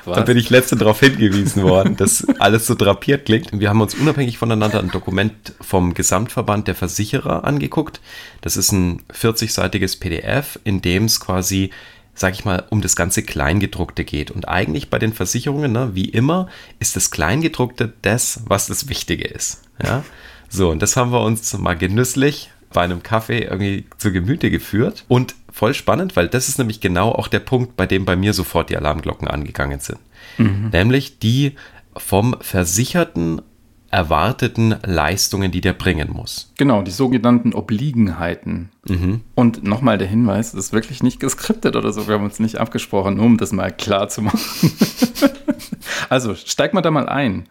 da 0.06 0.22
bin 0.22 0.38
ich 0.38 0.50
letzte 0.50 0.76
darauf 0.76 1.00
hingewiesen 1.00 1.64
worden, 1.64 1.96
dass 1.96 2.28
alles 2.40 2.68
so 2.68 2.76
drapiert 2.76 3.26
klingt. 3.26 3.58
Wir 3.58 3.70
haben 3.70 3.82
uns 3.82 3.96
unabhängig 3.96 4.38
voneinander 4.38 4.80
ein 4.80 4.92
Dokument 4.92 5.54
vom 5.62 5.94
Gesamtverband 5.94 6.68
der 6.68 6.76
Versicherer 6.76 7.46
angeguckt. 7.46 8.02
Das 8.42 8.58
ist 8.58 8.72
ein 8.72 9.02
40-seitiges 9.14 10.00
PDF, 10.00 10.60
in 10.64 10.82
dem 10.82 11.06
es 11.06 11.20
quasi 11.20 11.72
sag 12.16 12.34
ich 12.34 12.46
mal, 12.46 12.64
um 12.70 12.82
das 12.82 12.96
ganze 12.96 13.24
Kleingedruckte 13.24 14.04
geht. 14.04 14.32
Und 14.32 14.48
eigentlich 14.48 14.90
bei 14.90 15.00
den 15.00 15.14
Versicherungen, 15.14 15.72
ne, 15.72 15.92
wie 15.94 16.10
immer, 16.10 16.48
ist 16.80 16.96
das 16.96 17.12
Kleingedruckte 17.12 17.94
das, 18.02 18.42
was 18.46 18.68
das 18.68 18.90
Wichtige 18.90 19.26
ist. 19.26 19.64
Ja? 19.82 20.04
So, 20.50 20.70
und 20.70 20.82
das 20.82 20.96
haben 20.96 21.12
wir 21.12 21.22
uns 21.22 21.58
mal 21.58 21.76
genüsslich 21.76 22.52
bei 22.72 22.82
einem 22.82 23.04
Kaffee 23.04 23.44
irgendwie 23.44 23.86
zu 23.98 24.12
Gemüte 24.12 24.52
geführt. 24.52 25.06
Und 25.08 25.36
voll 25.52 25.74
spannend, 25.74 26.16
weil 26.16 26.28
das 26.28 26.50
ist 26.50 26.58
nämlich 26.58 26.82
genau 26.82 27.12
auch 27.12 27.28
der 27.28 27.40
Punkt, 27.40 27.76
bei 27.78 27.88
dem 27.88 28.06
bei 28.06 28.16
mir 28.16 28.34
sofort 28.34 28.70
die 28.70 28.78
Alarmglocken 28.78 29.28
angegangen 29.28 29.80
sind. 29.80 30.00
Mhm. 30.38 30.70
Nämlich 30.72 31.20
die 31.20 31.56
vom 31.96 32.36
Versicherten 32.42 33.42
erwarteten 33.94 34.76
Leistungen, 34.84 35.52
die 35.52 35.62
der 35.62 35.74
bringen 35.74 36.10
muss. 36.12 36.52
Genau, 36.58 36.82
die 36.82 36.90
sogenannten 36.90 37.54
Obliegenheiten. 37.54 38.70
Mhm. 38.88 39.22
Und 39.36 39.64
nochmal 39.64 40.00
der 40.00 40.08
Hinweis, 40.08 40.52
das 40.52 40.66
ist 40.66 40.74
wirklich 40.74 41.04
nicht 41.04 41.20
geskriptet 41.20 41.76
oder 41.76 41.94
so, 41.94 42.08
wir 42.08 42.16
haben 42.16 42.24
uns 42.24 42.40
nicht 42.40 42.58
abgesprochen, 42.58 43.18
nur 43.18 43.26
um 43.28 43.38
das 43.38 43.52
mal 43.52 43.72
klar 43.72 44.10
zu 44.10 44.24
machen. 44.24 44.40
also, 46.10 46.34
steig 46.34 46.74
mal 46.74 46.82
da 46.82 46.90
mal 46.90 47.08
ein. 47.08 47.48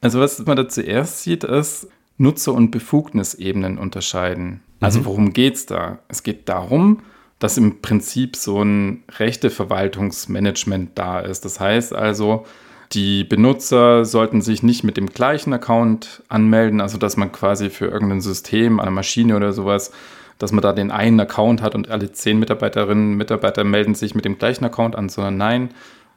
Also, 0.00 0.20
was 0.20 0.38
man 0.46 0.56
da 0.56 0.68
zuerst 0.68 1.24
sieht, 1.24 1.42
ist 1.42 1.88
Nutzer- 2.18 2.54
und 2.54 2.70
Befugnisebenen 2.70 3.76
unterscheiden. 3.76 4.60
Also, 4.78 5.00
mhm. 5.00 5.04
worum 5.06 5.32
geht 5.32 5.56
es 5.56 5.66
da? 5.66 5.98
Es 6.06 6.22
geht 6.22 6.48
darum, 6.48 7.00
dass 7.40 7.58
im 7.58 7.82
Prinzip 7.82 8.36
so 8.36 8.62
ein 8.62 9.02
Rechteverwaltungsmanagement 9.18 10.90
da 10.94 11.18
ist. 11.18 11.44
Das 11.44 11.58
heißt 11.58 11.92
also, 11.92 12.46
die 12.92 13.22
Benutzer 13.24 14.04
sollten 14.04 14.42
sich 14.42 14.62
nicht 14.62 14.82
mit 14.82 14.96
dem 14.96 15.06
gleichen 15.06 15.52
Account 15.52 16.22
anmelden, 16.28 16.80
also 16.80 16.98
dass 16.98 17.16
man 17.16 17.30
quasi 17.30 17.70
für 17.70 17.86
irgendein 17.86 18.20
System, 18.20 18.80
eine 18.80 18.90
Maschine 18.90 19.36
oder 19.36 19.52
sowas, 19.52 19.92
dass 20.38 20.52
man 20.52 20.62
da 20.62 20.72
den 20.72 20.90
einen 20.90 21.20
Account 21.20 21.62
hat 21.62 21.74
und 21.74 21.90
alle 21.90 22.12
zehn 22.12 22.38
Mitarbeiterinnen 22.38 23.12
und 23.12 23.16
Mitarbeiter 23.16 23.62
melden 23.62 23.94
sich 23.94 24.14
mit 24.14 24.24
dem 24.24 24.38
gleichen 24.38 24.64
Account 24.64 24.96
an, 24.96 25.08
sondern 25.08 25.36
nein, 25.36 25.70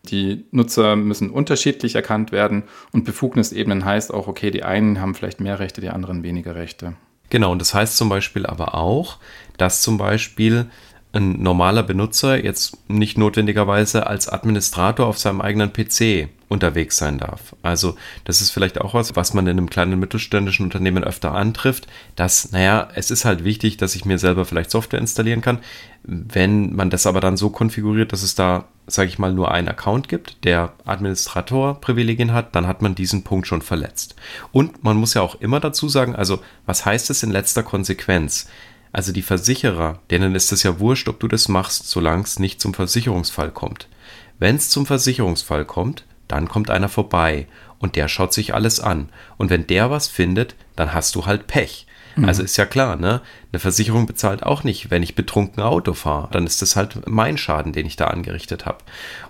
die 0.09 0.45
Nutzer 0.51 0.95
müssen 0.95 1.29
unterschiedlich 1.29 1.95
erkannt 1.95 2.31
werden 2.31 2.63
und 2.91 3.05
Befugnisebenen 3.05 3.85
heißt 3.85 4.13
auch, 4.13 4.27
okay, 4.27 4.49
die 4.49 4.63
einen 4.63 4.99
haben 4.99 5.13
vielleicht 5.15 5.39
mehr 5.39 5.59
Rechte, 5.59 5.79
die 5.79 5.89
anderen 5.89 6.23
weniger 6.23 6.55
Rechte. 6.55 6.95
Genau, 7.29 7.51
und 7.51 7.59
das 7.59 7.73
heißt 7.73 7.97
zum 7.97 8.09
Beispiel 8.09 8.45
aber 8.45 8.75
auch, 8.75 9.17
dass 9.57 9.81
zum 9.81 9.97
Beispiel 9.97 10.69
ein 11.13 11.43
normaler 11.43 11.83
Benutzer 11.83 12.43
jetzt 12.43 12.77
nicht 12.89 13.19
notwendigerweise 13.19 14.07
als 14.07 14.27
Administrator 14.27 15.05
auf 15.05 15.19
seinem 15.19 15.41
eigenen 15.41 15.71
PC 15.71 16.29
unterwegs 16.49 16.97
sein 16.97 17.19
darf. 17.19 17.55
Also 17.61 17.95
das 18.25 18.41
ist 18.41 18.49
vielleicht 18.49 18.81
auch 18.81 18.95
was, 18.95 19.15
was 19.15 19.33
man 19.33 19.45
in 19.45 19.57
einem 19.57 19.69
kleinen 19.69 19.99
mittelständischen 19.99 20.65
Unternehmen 20.65 21.03
öfter 21.03 21.33
antrifft, 21.33 21.87
dass, 22.15 22.51
naja, 22.51 22.89
es 22.95 23.11
ist 23.11 23.25
halt 23.25 23.43
wichtig, 23.43 23.77
dass 23.77 23.95
ich 23.95 24.05
mir 24.05 24.17
selber 24.17 24.45
vielleicht 24.45 24.71
Software 24.71 24.99
installieren 24.99 25.41
kann. 25.41 25.59
Wenn 26.03 26.75
man 26.75 26.89
das 26.89 27.05
aber 27.05 27.21
dann 27.21 27.37
so 27.37 27.49
konfiguriert, 27.49 28.11
dass 28.11 28.23
es 28.23 28.33
da, 28.33 28.65
sage 28.87 29.09
ich 29.09 29.19
mal, 29.19 29.33
nur 29.33 29.51
einen 29.51 29.67
Account 29.67 30.09
gibt, 30.09 30.43
der 30.43 30.73
Administrator-Privilegien 30.85 32.33
hat, 32.33 32.55
dann 32.55 32.67
hat 32.67 32.81
man 32.81 32.95
diesen 32.95 33.23
Punkt 33.23 33.47
schon 33.47 33.61
verletzt. 33.61 34.15
Und 34.51 34.83
man 34.83 34.97
muss 34.97 35.13
ja 35.13 35.21
auch 35.21 35.39
immer 35.41 35.59
dazu 35.59 35.89
sagen, 35.89 36.15
also 36.15 36.41
was 36.65 36.85
heißt 36.85 37.09
es 37.11 37.21
in 37.23 37.31
letzter 37.31 37.63
Konsequenz? 37.63 38.47
Also 38.93 39.11
die 39.11 39.23
Versicherer, 39.23 39.99
denen 40.11 40.35
ist 40.35 40.51
es 40.51 40.61
ja 40.61 40.79
wurscht, 40.79 41.09
ob 41.09 41.19
du 41.19 41.27
das 41.27 41.49
machst, 41.49 41.89
solange 41.89 42.23
es 42.23 42.37
nicht 42.37 42.61
zum 42.61 42.75
Versicherungsfall 42.75 43.51
kommt. 43.51 43.89
Wenn 44.37 44.55
es 44.55 44.69
zum 44.69 44.85
Versicherungsfall 44.85 45.65
kommt, 45.65 46.05
dann 46.27 46.47
kommt 46.47 46.69
einer 46.69 46.89
vorbei 46.89 47.47
und 47.79 47.95
der 47.95 48.07
schaut 48.07 48.33
sich 48.33 48.53
alles 48.53 48.79
an. 48.79 49.09
Und 49.37 49.49
wenn 49.49 49.67
der 49.67 49.89
was 49.89 50.07
findet, 50.07 50.55
dann 50.75 50.93
hast 50.93 51.15
du 51.15 51.25
halt 51.25 51.47
Pech. 51.47 51.87
Mhm. 52.15 52.25
Also 52.25 52.43
ist 52.43 52.57
ja 52.57 52.65
klar, 52.65 52.95
ne? 52.95 53.21
Eine 53.51 53.59
Versicherung 53.59 54.05
bezahlt 54.05 54.43
auch 54.43 54.63
nicht, 54.63 54.91
wenn 54.91 55.03
ich 55.03 55.15
betrunken 55.15 55.63
Auto 55.63 55.93
fahre. 55.93 56.29
Dann 56.31 56.45
ist 56.45 56.61
das 56.61 56.75
halt 56.75 57.07
mein 57.07 57.37
Schaden, 57.37 57.73
den 57.73 57.85
ich 57.85 57.95
da 57.95 58.07
angerichtet 58.07 58.65
habe. 58.65 58.79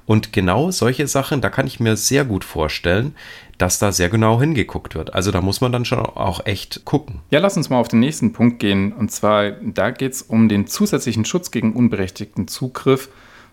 Und 0.05 0.33
genau 0.33 0.71
solche 0.71 1.07
Sachen, 1.07 1.41
da 1.41 1.49
kann 1.49 1.67
ich 1.67 1.79
mir 1.79 1.95
sehr 1.95 2.25
gut 2.25 2.43
vorstellen, 2.43 3.15
dass 3.57 3.79
da 3.79 3.91
sehr 3.91 4.09
genau 4.09 4.39
hingeguckt 4.39 4.95
wird. 4.95 5.13
Also 5.13 5.31
da 5.31 5.41
muss 5.41 5.61
man 5.61 5.71
dann 5.71 5.85
schon 5.85 5.99
auch 5.99 6.45
echt 6.45 6.85
gucken. 6.85 7.19
Ja, 7.29 7.39
lass 7.39 7.55
uns 7.57 7.69
mal 7.69 7.77
auf 7.77 7.87
den 7.87 7.99
nächsten 7.99 8.33
Punkt 8.33 8.59
gehen. 8.59 8.91
Und 8.91 9.11
zwar, 9.11 9.51
da 9.51 9.91
geht 9.91 10.13
es 10.13 10.21
um 10.21 10.49
den 10.49 10.67
zusätzlichen 10.67 11.25
Schutz 11.25 11.51
gegen 11.51 11.73
unberechtigten 11.73 12.47
Zugriff. 12.47 13.09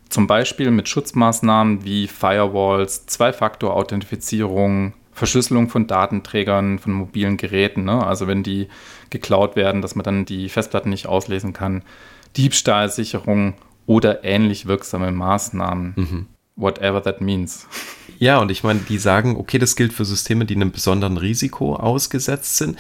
Zum 0.09 0.27
Beispiel 0.27 0.73
mit 0.73 0.89
Schutzmaßnahmen 0.89 1.85
wie 1.85 2.09
Firewalls, 2.09 3.07
Zwei-Faktor-Authentifizierung, 3.07 4.95
Verschlüsselung 5.13 5.69
von 5.69 5.87
Datenträgern, 5.87 6.79
von 6.79 6.93
mobilen 6.93 7.37
Geräten. 7.37 7.85
Ne? 7.85 8.05
Also 8.05 8.27
wenn 8.27 8.43
die 8.43 8.69
geklaut 9.11 9.57
werden, 9.57 9.83
dass 9.83 9.95
man 9.95 10.05
dann 10.05 10.25
die 10.25 10.49
Festplatten 10.49 10.91
nicht 10.91 11.07
auslesen 11.07 11.53
kann. 11.53 11.83
Diebstahlsicherung 12.37 13.55
oder 13.87 14.25
ähnlich 14.25 14.67
wirksame 14.67 15.11
Maßnahmen. 15.11 15.93
Mhm. 15.97 16.27
Whatever 16.57 17.03
that 17.03 17.21
means. 17.21 17.67
Ja, 18.19 18.39
und 18.39 18.51
ich 18.51 18.63
meine, 18.63 18.81
die 18.81 18.99
sagen, 18.99 19.37
okay, 19.37 19.59
das 19.59 19.77
gilt 19.77 19.93
für 19.93 20.05
Systeme, 20.05 20.45
die 20.45 20.55
einem 20.55 20.73
besonderen 20.73 21.17
Risiko 21.17 21.75
ausgesetzt 21.75 22.57
sind. 22.57 22.79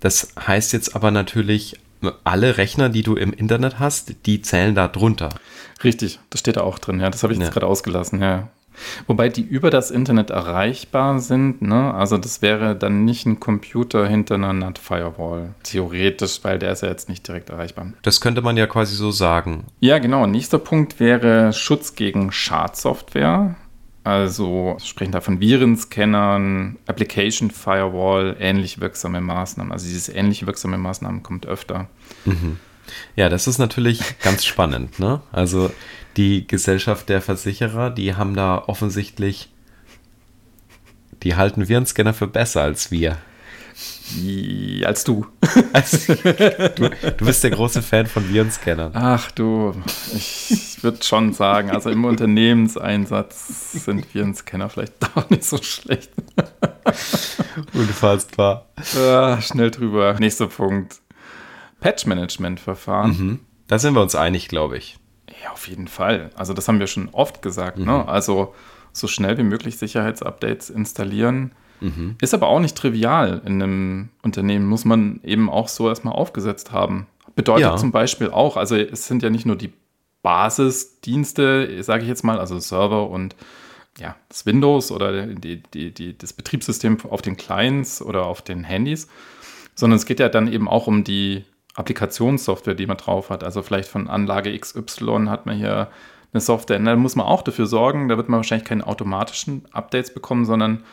Das 0.00 0.32
heißt 0.38 0.72
jetzt 0.72 0.96
aber 0.96 1.10
natürlich, 1.10 1.78
alle 2.24 2.56
Rechner, 2.56 2.88
die 2.88 3.02
du 3.02 3.16
im 3.16 3.32
Internet 3.32 3.78
hast, 3.78 4.26
die 4.26 4.40
zählen 4.40 4.74
da 4.74 4.88
drunter. 4.88 5.30
Richtig, 5.82 6.20
das 6.30 6.40
steht 6.40 6.56
da 6.56 6.62
auch 6.62 6.78
drin, 6.78 7.00
ja. 7.00 7.10
Das 7.10 7.22
habe 7.22 7.32
ich 7.32 7.38
jetzt 7.38 7.48
ja. 7.48 7.52
gerade 7.52 7.66
ausgelassen, 7.66 8.22
ja. 8.22 8.48
Wobei 9.06 9.28
die 9.28 9.42
über 9.42 9.70
das 9.70 9.90
Internet 9.90 10.30
erreichbar 10.30 11.20
sind, 11.20 11.62
ne? 11.62 11.94
Also 11.94 12.18
das 12.18 12.42
wäre 12.42 12.76
dann 12.76 13.04
nicht 13.04 13.26
ein 13.26 13.40
Computer 13.40 14.06
hinter 14.06 14.36
einer 14.36 14.52
NAT-Firewall. 14.52 15.54
Theoretisch, 15.62 16.40
weil 16.42 16.58
der 16.58 16.72
ist 16.72 16.82
ja 16.82 16.88
jetzt 16.88 17.08
nicht 17.08 17.26
direkt 17.26 17.50
erreichbar. 17.50 17.92
Das 18.02 18.20
könnte 18.20 18.42
man 18.42 18.56
ja 18.56 18.66
quasi 18.66 18.94
so 18.94 19.10
sagen. 19.10 19.64
Ja, 19.80 19.98
genau. 19.98 20.26
Nächster 20.26 20.58
Punkt 20.58 21.00
wäre 21.00 21.52
Schutz 21.52 21.94
gegen 21.94 22.32
Schadsoftware. 22.32 23.56
Also 24.04 24.78
sprechen 24.82 25.12
da 25.12 25.20
von 25.20 25.38
Virenscannern, 25.38 26.78
Application 26.86 27.50
Firewall, 27.50 28.36
ähnlich 28.40 28.80
wirksame 28.80 29.20
Maßnahmen. 29.20 29.70
Also 29.70 29.86
dieses 29.86 30.08
ähnlich 30.08 30.46
wirksame 30.46 30.78
Maßnahmen 30.78 31.22
kommt 31.22 31.46
öfter. 31.46 31.88
Mhm. 32.24 32.58
Ja, 33.16 33.28
das 33.28 33.46
ist 33.46 33.58
natürlich 33.58 34.18
ganz 34.20 34.46
spannend. 34.46 34.98
Ne? 34.98 35.20
Also 35.30 35.70
die 36.18 36.46
Gesellschaft 36.46 37.08
der 37.08 37.22
Versicherer, 37.22 37.90
die 37.90 38.16
haben 38.16 38.34
da 38.34 38.64
offensichtlich, 38.66 39.50
die 41.22 41.36
halten 41.36 41.68
Virenscanner 41.68 42.12
für 42.12 42.26
besser 42.26 42.62
als 42.62 42.90
wir. 42.90 43.16
Als 44.84 45.04
du. 45.04 45.26
Also, 45.72 46.14
du. 46.14 46.90
Du 47.18 47.24
bist 47.24 47.44
der 47.44 47.50
große 47.50 47.82
Fan 47.82 48.06
von 48.06 48.28
Virenscannern. 48.28 48.90
Ach 48.94 49.30
du, 49.30 49.74
ich, 50.16 50.50
ich 50.50 50.82
würde 50.82 51.04
schon 51.04 51.32
sagen, 51.32 51.70
also 51.70 51.90
im 51.90 52.04
Unternehmenseinsatz 52.04 53.84
sind 53.84 54.12
Virenscanner 54.12 54.68
vielleicht 54.70 54.94
doch 55.16 55.30
nicht 55.30 55.44
so 55.44 55.62
schlecht. 55.62 56.10
Unfassbar. 57.74 58.66
Ah, 58.96 59.40
schnell 59.40 59.70
drüber. 59.70 60.16
Nächster 60.18 60.48
Punkt. 60.48 60.96
Patch-Management-Verfahren. 61.80 63.10
Mhm. 63.10 63.40
Da 63.68 63.78
sind 63.78 63.94
wir 63.94 64.02
uns 64.02 64.16
einig, 64.16 64.48
glaube 64.48 64.78
ich. 64.78 64.98
Ja, 65.42 65.52
auf 65.52 65.68
jeden 65.68 65.88
Fall. 65.88 66.30
Also 66.34 66.54
das 66.54 66.68
haben 66.68 66.80
wir 66.80 66.86
schon 66.86 67.08
oft 67.10 67.42
gesagt. 67.42 67.78
Ne? 67.78 67.84
Mhm. 67.84 67.90
Ne? 67.90 68.08
Also 68.08 68.54
so 68.92 69.06
schnell 69.06 69.38
wie 69.38 69.42
möglich 69.42 69.78
Sicherheitsupdates 69.78 70.70
installieren. 70.70 71.52
Mhm. 71.80 72.16
Ist 72.20 72.34
aber 72.34 72.48
auch 72.48 72.60
nicht 72.60 72.76
trivial 72.76 73.40
in 73.44 73.62
einem 73.62 74.08
Unternehmen. 74.22 74.66
Muss 74.66 74.84
man 74.84 75.20
eben 75.22 75.48
auch 75.48 75.68
so 75.68 75.88
erstmal 75.88 76.14
aufgesetzt 76.14 76.72
haben. 76.72 77.06
Bedeutet 77.36 77.62
ja. 77.62 77.76
zum 77.76 77.92
Beispiel 77.92 78.30
auch, 78.30 78.56
also 78.56 78.74
es 78.74 79.06
sind 79.06 79.22
ja 79.22 79.30
nicht 79.30 79.46
nur 79.46 79.56
die 79.56 79.72
Basisdienste, 80.22 81.82
sage 81.84 82.02
ich 82.02 82.08
jetzt 82.08 82.24
mal, 82.24 82.40
also 82.40 82.58
Server 82.58 83.08
und 83.08 83.36
ja, 83.98 84.16
das 84.28 84.46
Windows 84.46 84.90
oder 84.90 85.26
die, 85.26 85.62
die, 85.62 85.92
die, 85.92 86.18
das 86.18 86.32
Betriebssystem 86.32 86.98
auf 87.08 87.22
den 87.22 87.36
Clients 87.36 88.02
oder 88.02 88.26
auf 88.26 88.42
den 88.42 88.64
Handys, 88.64 89.08
sondern 89.74 89.96
es 89.96 90.06
geht 90.06 90.20
ja 90.20 90.28
dann 90.28 90.52
eben 90.52 90.68
auch 90.68 90.86
um 90.86 91.04
die 91.04 91.44
Applikationssoftware, 91.74 92.74
die 92.74 92.86
man 92.86 92.96
drauf 92.96 93.30
hat. 93.30 93.44
Also 93.44 93.62
vielleicht 93.62 93.88
von 93.88 94.08
Anlage 94.08 94.58
XY 94.58 95.26
hat 95.28 95.46
man 95.46 95.56
hier 95.56 95.88
eine 96.32 96.40
Software. 96.40 96.78
Da 96.78 96.96
muss 96.96 97.16
man 97.16 97.26
auch 97.26 97.42
dafür 97.42 97.66
sorgen, 97.66 98.08
da 98.08 98.16
wird 98.16 98.28
man 98.28 98.38
wahrscheinlich 98.38 98.68
keine 98.68 98.86
automatischen 98.86 99.64
Updates 99.72 100.12
bekommen, 100.12 100.44
sondern 100.44 100.84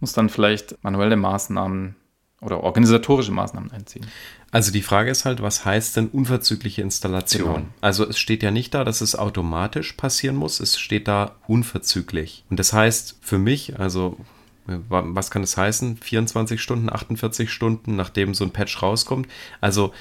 muss 0.00 0.12
dann 0.12 0.28
vielleicht 0.28 0.82
manuelle 0.82 1.16
Maßnahmen 1.16 1.94
oder 2.40 2.64
organisatorische 2.64 3.30
Maßnahmen 3.30 3.70
einziehen. 3.70 4.04
Also 4.50 4.72
die 4.72 4.82
Frage 4.82 5.10
ist 5.10 5.24
halt, 5.24 5.40
was 5.42 5.64
heißt 5.64 5.96
denn 5.96 6.08
unverzügliche 6.08 6.82
Installation? 6.82 7.54
Genau. 7.54 7.66
Also 7.80 8.06
es 8.06 8.18
steht 8.18 8.42
ja 8.42 8.50
nicht 8.50 8.74
da, 8.74 8.84
dass 8.84 9.00
es 9.00 9.16
automatisch 9.16 9.92
passieren 9.92 10.36
muss, 10.36 10.58
es 10.58 10.78
steht 10.78 11.06
da 11.06 11.36
unverzüglich. 11.46 12.44
Und 12.50 12.58
das 12.58 12.72
heißt 12.72 13.18
für 13.20 13.38
mich, 13.38 13.78
also 13.78 14.18
was 14.66 15.30
kann 15.30 15.42
es 15.42 15.56
heißen? 15.56 15.96
24 15.96 16.60
Stunden, 16.60 16.92
48 16.92 17.50
Stunden, 17.50 17.96
nachdem 17.96 18.34
so 18.34 18.44
ein 18.44 18.52
Patch 18.52 18.82
rauskommt. 18.82 19.28
Also 19.60 19.92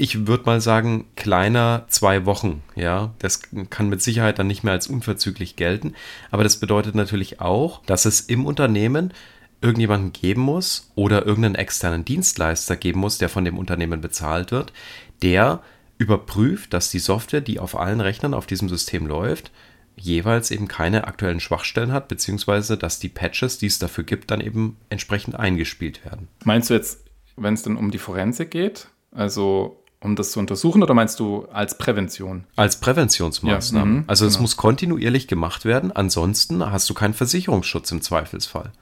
ich 0.00 0.26
würde 0.26 0.44
mal 0.44 0.62
sagen, 0.62 1.08
kleiner 1.14 1.84
zwei 1.88 2.24
Wochen. 2.24 2.62
Ja, 2.74 3.12
das 3.18 3.42
kann 3.68 3.90
mit 3.90 4.00
Sicherheit 4.00 4.38
dann 4.38 4.46
nicht 4.46 4.64
mehr 4.64 4.72
als 4.72 4.86
unverzüglich 4.86 5.56
gelten. 5.56 5.94
Aber 6.30 6.42
das 6.42 6.58
bedeutet 6.58 6.94
natürlich 6.94 7.40
auch, 7.42 7.84
dass 7.84 8.06
es 8.06 8.22
im 8.22 8.46
Unternehmen 8.46 9.12
irgendjemanden 9.60 10.14
geben 10.14 10.40
muss 10.40 10.90
oder 10.94 11.26
irgendeinen 11.26 11.54
externen 11.54 12.06
Dienstleister 12.06 12.76
geben 12.76 13.00
muss, 13.00 13.18
der 13.18 13.28
von 13.28 13.44
dem 13.44 13.58
Unternehmen 13.58 14.00
bezahlt 14.00 14.52
wird, 14.52 14.72
der 15.20 15.62
überprüft, 15.98 16.72
dass 16.72 16.90
die 16.90 16.98
Software, 16.98 17.42
die 17.42 17.60
auf 17.60 17.78
allen 17.78 18.00
Rechnern 18.00 18.32
auf 18.32 18.46
diesem 18.46 18.70
System 18.70 19.06
läuft, 19.06 19.52
jeweils 19.96 20.50
eben 20.50 20.66
keine 20.66 21.06
aktuellen 21.06 21.40
Schwachstellen 21.40 21.92
hat, 21.92 22.08
beziehungsweise 22.08 22.78
dass 22.78 23.00
die 23.00 23.10
Patches, 23.10 23.58
die 23.58 23.66
es 23.66 23.78
dafür 23.78 24.04
gibt, 24.04 24.30
dann 24.30 24.40
eben 24.40 24.78
entsprechend 24.88 25.36
eingespielt 25.36 26.06
werden. 26.06 26.28
Meinst 26.44 26.70
du 26.70 26.74
jetzt, 26.74 27.04
wenn 27.36 27.52
es 27.52 27.62
dann 27.62 27.76
um 27.76 27.90
die 27.90 27.98
Forensik 27.98 28.50
geht? 28.50 28.88
Also 29.12 29.79
um 30.02 30.16
das 30.16 30.32
zu 30.32 30.40
untersuchen 30.40 30.82
oder 30.82 30.94
meinst 30.94 31.20
du 31.20 31.46
als 31.52 31.76
Prävention? 31.76 32.44
Als 32.56 32.80
Präventionsmaßnahme. 32.80 33.98
Ja, 33.98 34.04
also 34.06 34.26
es 34.26 34.34
genau. 34.34 34.42
muss 34.42 34.56
kontinuierlich 34.56 35.28
gemacht 35.28 35.64
werden, 35.64 35.92
ansonsten 35.92 36.64
hast 36.70 36.88
du 36.88 36.94
keinen 36.94 37.14
Versicherungsschutz 37.14 37.90
im 37.92 38.00
Zweifelsfall. 38.00 38.72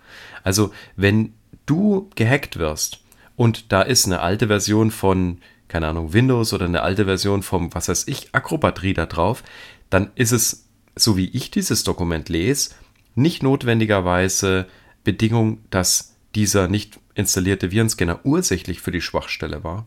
Also 0.45 0.73
wenn 0.97 1.35
du 1.67 2.09
gehackt 2.15 2.59
wirst 2.59 3.01
und 3.37 3.73
da 3.73 3.83
ist 3.83 4.07
eine 4.07 4.21
alte 4.21 4.47
Version 4.47 4.91
von, 4.91 5.39
keine 5.67 5.89
Ahnung, 5.89 6.13
Windows 6.13 6.53
oder 6.53 6.67
eine 6.67 6.83
alte 6.83 7.07
Version 7.07 7.43
vom, 7.43 7.75
was 7.75 7.89
weiß 7.89 8.07
ich, 8.07 8.33
Acrobat 8.33 8.83
Reader 8.83 9.07
drauf, 9.07 9.43
dann 9.91 10.11
ist 10.15 10.33
es, 10.33 10.67
so 10.95 11.17
wie 11.17 11.29
ich 11.29 11.51
dieses 11.51 11.83
Dokument 11.83 12.29
lese, 12.29 12.71
nicht 13.17 13.43
notwendigerweise 13.43 14.67
Bedingung, 15.03 15.59
dass 15.71 16.15
dieser 16.37 16.69
nicht 16.69 17.01
installierte 17.15 17.73
Virenscanner 17.73 18.21
ursächlich 18.25 18.81
für 18.81 18.93
die 18.93 19.01
Schwachstelle 19.01 19.65
war, 19.65 19.87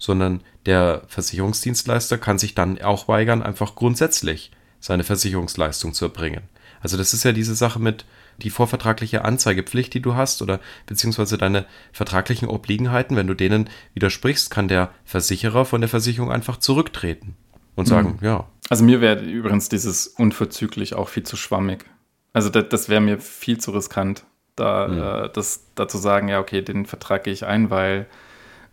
sondern 0.00 0.40
der 0.66 1.02
Versicherungsdienstleister 1.06 2.18
kann 2.18 2.40
sich 2.40 2.56
dann 2.56 2.82
auch 2.82 3.06
weigern, 3.06 3.42
einfach 3.42 3.76
grundsätzlich 3.76 4.50
seine 4.80 5.04
Versicherungsleistung 5.04 5.92
zu 5.94 6.06
erbringen. 6.06 6.42
Also 6.80 6.96
das 6.96 7.14
ist 7.14 7.22
ja 7.24 7.32
diese 7.32 7.54
Sache 7.54 7.78
mit 7.78 8.06
die 8.38 8.50
vorvertragliche 8.50 9.24
Anzeigepflicht, 9.24 9.92
die 9.92 10.00
du 10.00 10.14
hast 10.14 10.40
oder 10.40 10.60
beziehungsweise 10.86 11.36
deine 11.36 11.66
vertraglichen 11.92 12.48
Obliegenheiten. 12.48 13.14
Wenn 13.14 13.26
du 13.26 13.34
denen 13.34 13.68
widersprichst, 13.92 14.50
kann 14.50 14.66
der 14.66 14.90
Versicherer 15.04 15.66
von 15.66 15.82
der 15.82 15.90
Versicherung 15.90 16.32
einfach 16.32 16.56
zurücktreten 16.56 17.36
und 17.76 17.86
sagen, 17.86 18.16
mhm. 18.20 18.26
ja. 18.26 18.46
Also 18.70 18.84
mir 18.84 19.02
wäre 19.02 19.22
übrigens 19.22 19.68
dieses 19.68 20.06
unverzüglich 20.06 20.94
auch 20.94 21.10
viel 21.10 21.24
zu 21.24 21.36
schwammig. 21.36 21.84
Also 22.32 22.48
das, 22.48 22.64
das 22.70 22.88
wäre 22.88 23.02
mir 23.02 23.18
viel 23.18 23.58
zu 23.58 23.72
riskant, 23.72 24.24
da 24.56 24.88
mhm. 24.88 25.26
äh, 25.26 25.30
das 25.34 25.66
dazu 25.74 25.98
sagen, 25.98 26.28
ja 26.28 26.40
okay, 26.40 26.62
den 26.62 26.86
vertrage 26.86 27.30
ich 27.30 27.44
ein, 27.44 27.68
weil 27.68 28.06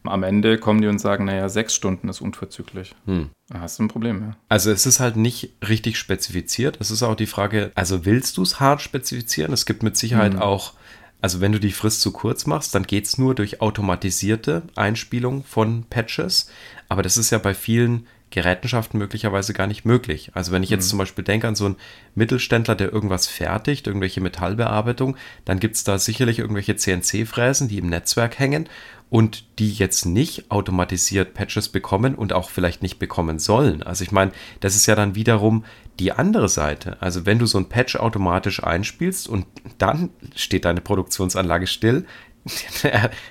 Am 0.07 0.23
Ende 0.23 0.57
kommen 0.57 0.81
die 0.81 0.87
und 0.87 0.99
sagen, 0.99 1.25
naja, 1.25 1.49
sechs 1.49 1.73
Stunden 1.73 2.09
ist 2.09 2.21
unverzüglich. 2.21 2.95
Hm. 3.05 3.29
Da 3.49 3.61
hast 3.61 3.79
du 3.79 3.83
ein 3.83 3.87
Problem, 3.87 4.21
ja. 4.21 4.37
Also 4.49 4.71
es 4.71 4.85
ist 4.85 4.99
halt 4.99 5.15
nicht 5.15 5.53
richtig 5.67 5.97
spezifiziert. 5.97 6.77
Es 6.79 6.91
ist 6.91 7.03
auch 7.03 7.15
die 7.15 7.25
Frage, 7.25 7.71
also 7.75 8.05
willst 8.05 8.37
du 8.37 8.43
es 8.43 8.59
hart 8.59 8.81
spezifizieren? 8.81 9.53
Es 9.53 9.65
gibt 9.65 9.83
mit 9.83 9.97
Sicherheit 9.97 10.33
hm. 10.33 10.41
auch, 10.41 10.73
also 11.21 11.41
wenn 11.41 11.51
du 11.51 11.59
die 11.59 11.71
Frist 11.71 12.01
zu 12.01 12.11
kurz 12.11 12.45
machst, 12.45 12.75
dann 12.75 12.83
geht 12.83 13.05
es 13.05 13.17
nur 13.17 13.35
durch 13.35 13.61
automatisierte 13.61 14.63
Einspielung 14.75 15.43
von 15.43 15.83
Patches. 15.89 16.49
Aber 16.89 17.01
das 17.01 17.17
ist 17.17 17.31
ja 17.31 17.37
bei 17.37 17.53
vielen 17.53 18.07
Gerätenschaften 18.29 18.99
möglicherweise 18.99 19.53
gar 19.53 19.67
nicht 19.67 19.85
möglich. 19.85 20.31
Also 20.33 20.51
wenn 20.51 20.63
ich 20.63 20.69
jetzt 20.69 20.85
mhm. 20.87 20.89
zum 20.89 20.99
Beispiel 20.99 21.23
denke 21.23 21.47
an 21.47 21.55
so 21.55 21.65
einen 21.65 21.77
Mittelständler, 22.13 22.75
der 22.75 22.91
irgendwas 22.91 23.27
fertigt, 23.27 23.87
irgendwelche 23.87 24.19
Metallbearbeitung, 24.19 25.15
dann 25.45 25.59
gibt 25.59 25.75
es 25.75 25.83
da 25.85 25.97
sicherlich 25.97 26.39
irgendwelche 26.39 26.75
CNC-Fräsen, 26.75 27.69
die 27.69 27.77
im 27.77 27.87
Netzwerk 27.87 28.37
hängen 28.37 28.67
und 29.09 29.59
die 29.59 29.71
jetzt 29.71 30.05
nicht 30.05 30.51
automatisiert 30.51 31.33
Patches 31.33 31.69
bekommen 31.69 32.15
und 32.15 32.33
auch 32.33 32.49
vielleicht 32.49 32.81
nicht 32.81 32.99
bekommen 32.99 33.39
sollen. 33.39 33.83
Also 33.83 34.03
ich 34.03 34.11
meine, 34.11 34.31
das 34.59 34.75
ist 34.75 34.85
ja 34.85 34.95
dann 34.95 35.15
wiederum 35.15 35.63
die 35.99 36.11
andere 36.11 36.49
Seite. 36.49 36.97
Also 37.01 37.25
wenn 37.25 37.39
du 37.39 37.45
so 37.45 37.57
ein 37.57 37.69
Patch 37.69 37.95
automatisch 37.95 38.63
einspielst 38.63 39.27
und 39.29 39.45
dann 39.77 40.09
steht 40.35 40.65
deine 40.65 40.81
Produktionsanlage 40.81 41.67
still, 41.67 42.05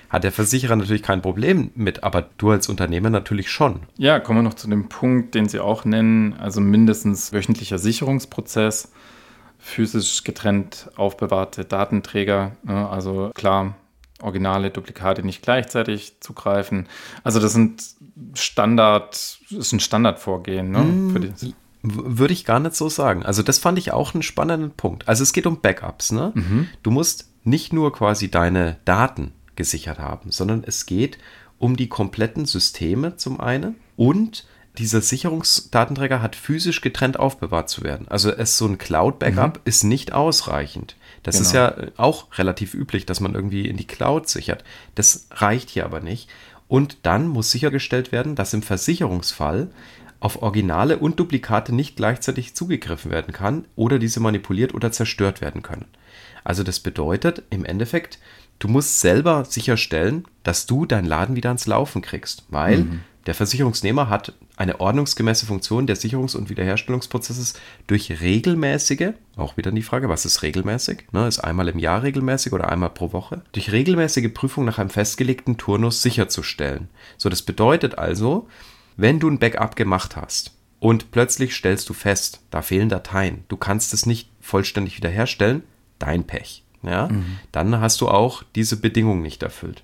hat 0.09 0.23
der 0.23 0.31
Versicherer 0.31 0.75
natürlich 0.75 1.03
kein 1.03 1.21
Problem 1.21 1.71
mit, 1.75 2.03
aber 2.03 2.29
du 2.37 2.51
als 2.51 2.69
Unternehmer 2.69 3.09
natürlich 3.09 3.49
schon. 3.49 3.81
Ja, 3.97 4.19
kommen 4.19 4.39
wir 4.39 4.43
noch 4.43 4.53
zu 4.53 4.67
dem 4.67 4.89
Punkt, 4.89 5.33
den 5.33 5.49
Sie 5.49 5.59
auch 5.59 5.85
nennen, 5.85 6.33
also 6.33 6.61
mindestens 6.61 7.33
wöchentlicher 7.33 7.79
Sicherungsprozess, 7.79 8.91
physisch 9.57 10.23
getrennt 10.23 10.91
aufbewahrte 10.95 11.65
Datenträger, 11.65 12.51
ne, 12.63 12.87
also 12.89 13.31
klar, 13.33 13.75
Originale, 14.21 14.71
Duplikate 14.71 15.23
nicht 15.23 15.41
gleichzeitig 15.41 16.17
zugreifen. 16.19 16.87
Also 17.23 17.39
das 17.39 17.53
sind 17.53 17.83
Standard, 18.33 19.39
ist 19.49 19.73
ein 19.73 19.79
Standardvorgehen. 19.79 20.71
Ne, 20.71 20.79
mm, 20.79 21.53
würde 21.83 22.33
ich 22.33 22.45
gar 22.45 22.59
nicht 22.59 22.75
so 22.75 22.89
sagen. 22.89 23.23
Also 23.23 23.43
das 23.43 23.59
fand 23.59 23.77
ich 23.77 23.91
auch 23.91 24.13
einen 24.13 24.23
spannenden 24.23 24.71
Punkt. 24.71 25.07
Also 25.07 25.23
es 25.23 25.33
geht 25.33 25.45
um 25.45 25.61
Backups. 25.61 26.11
Ne? 26.11 26.31
Mhm. 26.33 26.67
Du 26.83 26.91
musst 26.91 27.29
nicht 27.43 27.73
nur 27.73 27.93
quasi 27.93 28.29
deine 28.29 28.77
Daten 28.85 29.33
gesichert 29.55 29.99
haben, 29.99 30.31
sondern 30.31 30.63
es 30.65 30.85
geht 30.85 31.17
um 31.59 31.77
die 31.77 31.87
kompletten 31.87 32.45
Systeme 32.45 33.15
zum 33.15 33.39
einen 33.39 33.75
und 33.95 34.45
dieser 34.77 35.01
Sicherungsdatenträger 35.01 36.21
hat 36.21 36.35
physisch 36.35 36.81
getrennt 36.81 37.17
aufbewahrt 37.17 37.69
zu 37.69 37.83
werden. 37.83 38.07
Also 38.09 38.31
es 38.31 38.57
so 38.57 38.67
ein 38.67 38.77
Cloud-Backup 38.77 39.55
mhm. 39.55 39.61
ist 39.65 39.83
nicht 39.83 40.13
ausreichend. 40.13 40.95
Das 41.23 41.35
genau. 41.35 41.47
ist 41.47 41.53
ja 41.53 41.75
auch 41.97 42.37
relativ 42.37 42.73
üblich, 42.73 43.05
dass 43.05 43.19
man 43.19 43.35
irgendwie 43.35 43.67
in 43.67 43.77
die 43.77 43.87
Cloud 43.87 44.29
sichert. 44.29 44.63
Das 44.95 45.27
reicht 45.31 45.69
hier 45.69 45.85
aber 45.85 45.99
nicht. 45.99 46.29
Und 46.67 46.97
dann 47.03 47.27
muss 47.27 47.51
sichergestellt 47.51 48.11
werden, 48.11 48.35
dass 48.35 48.53
im 48.53 48.61
Versicherungsfall 48.61 49.69
auf 50.19 50.41
Originale 50.41 50.97
und 50.97 51.19
Duplikate 51.19 51.73
nicht 51.73 51.95
gleichzeitig 51.95 52.55
zugegriffen 52.55 53.11
werden 53.11 53.33
kann 53.33 53.65
oder 53.75 53.99
diese 53.99 54.19
manipuliert 54.19 54.73
oder 54.73 54.91
zerstört 54.91 55.41
werden 55.41 55.61
können. 55.61 55.85
Also 56.43 56.63
das 56.63 56.79
bedeutet 56.79 57.43
im 57.49 57.65
Endeffekt, 57.65 58.19
du 58.59 58.67
musst 58.67 58.99
selber 58.99 59.45
sicherstellen, 59.45 60.25
dass 60.43 60.65
du 60.65 60.85
deinen 60.85 61.05
Laden 61.05 61.35
wieder 61.35 61.49
ans 61.49 61.67
Laufen 61.67 62.01
kriegst, 62.01 62.45
weil 62.49 62.79
mhm. 62.79 62.99
der 63.27 63.35
Versicherungsnehmer 63.35 64.09
hat 64.09 64.33
eine 64.57 64.79
ordnungsgemäße 64.79 65.45
Funktion 65.45 65.87
des 65.87 66.03
Sicherungs- 66.03 66.35
und 66.35 66.49
Wiederherstellungsprozesses 66.49 67.53
durch 67.85 68.21
regelmäßige, 68.21 69.13
auch 69.35 69.55
wieder 69.55 69.71
die 69.71 69.83
Frage, 69.83 70.09
was 70.09 70.25
ist 70.25 70.41
regelmäßig? 70.41 71.05
Ne, 71.11 71.27
ist 71.27 71.39
einmal 71.39 71.67
im 71.69 71.77
Jahr 71.77 72.01
regelmäßig 72.01 72.51
oder 72.53 72.69
einmal 72.69 72.89
pro 72.89 73.13
Woche? 73.13 73.43
Durch 73.51 73.71
regelmäßige 73.71 74.33
Prüfung 74.33 74.65
nach 74.65 74.79
einem 74.79 74.89
festgelegten 74.89 75.57
Turnus 75.57 76.01
sicherzustellen. 76.01 76.89
So, 77.17 77.29
das 77.29 77.43
bedeutet 77.43 77.99
also, 77.99 78.47
wenn 78.97 79.19
du 79.19 79.29
ein 79.29 79.37
Backup 79.37 79.75
gemacht 79.75 80.15
hast 80.15 80.53
und 80.79 81.11
plötzlich 81.11 81.55
stellst 81.55 81.87
du 81.87 81.93
fest, 81.93 82.41
da 82.49 82.63
fehlen 82.63 82.89
Dateien, 82.89 83.43
du 83.49 83.57
kannst 83.57 83.93
es 83.93 84.07
nicht 84.07 84.31
vollständig 84.41 84.97
wiederherstellen, 84.97 85.61
dein 85.99 86.25
Pech. 86.25 86.63
Ja? 86.81 87.09
Mhm. 87.09 87.37
Dann 87.51 87.79
hast 87.79 88.01
du 88.01 88.07
auch 88.07 88.41
diese 88.55 88.77
Bedingung 88.77 89.21
nicht 89.21 89.43
erfüllt. 89.43 89.83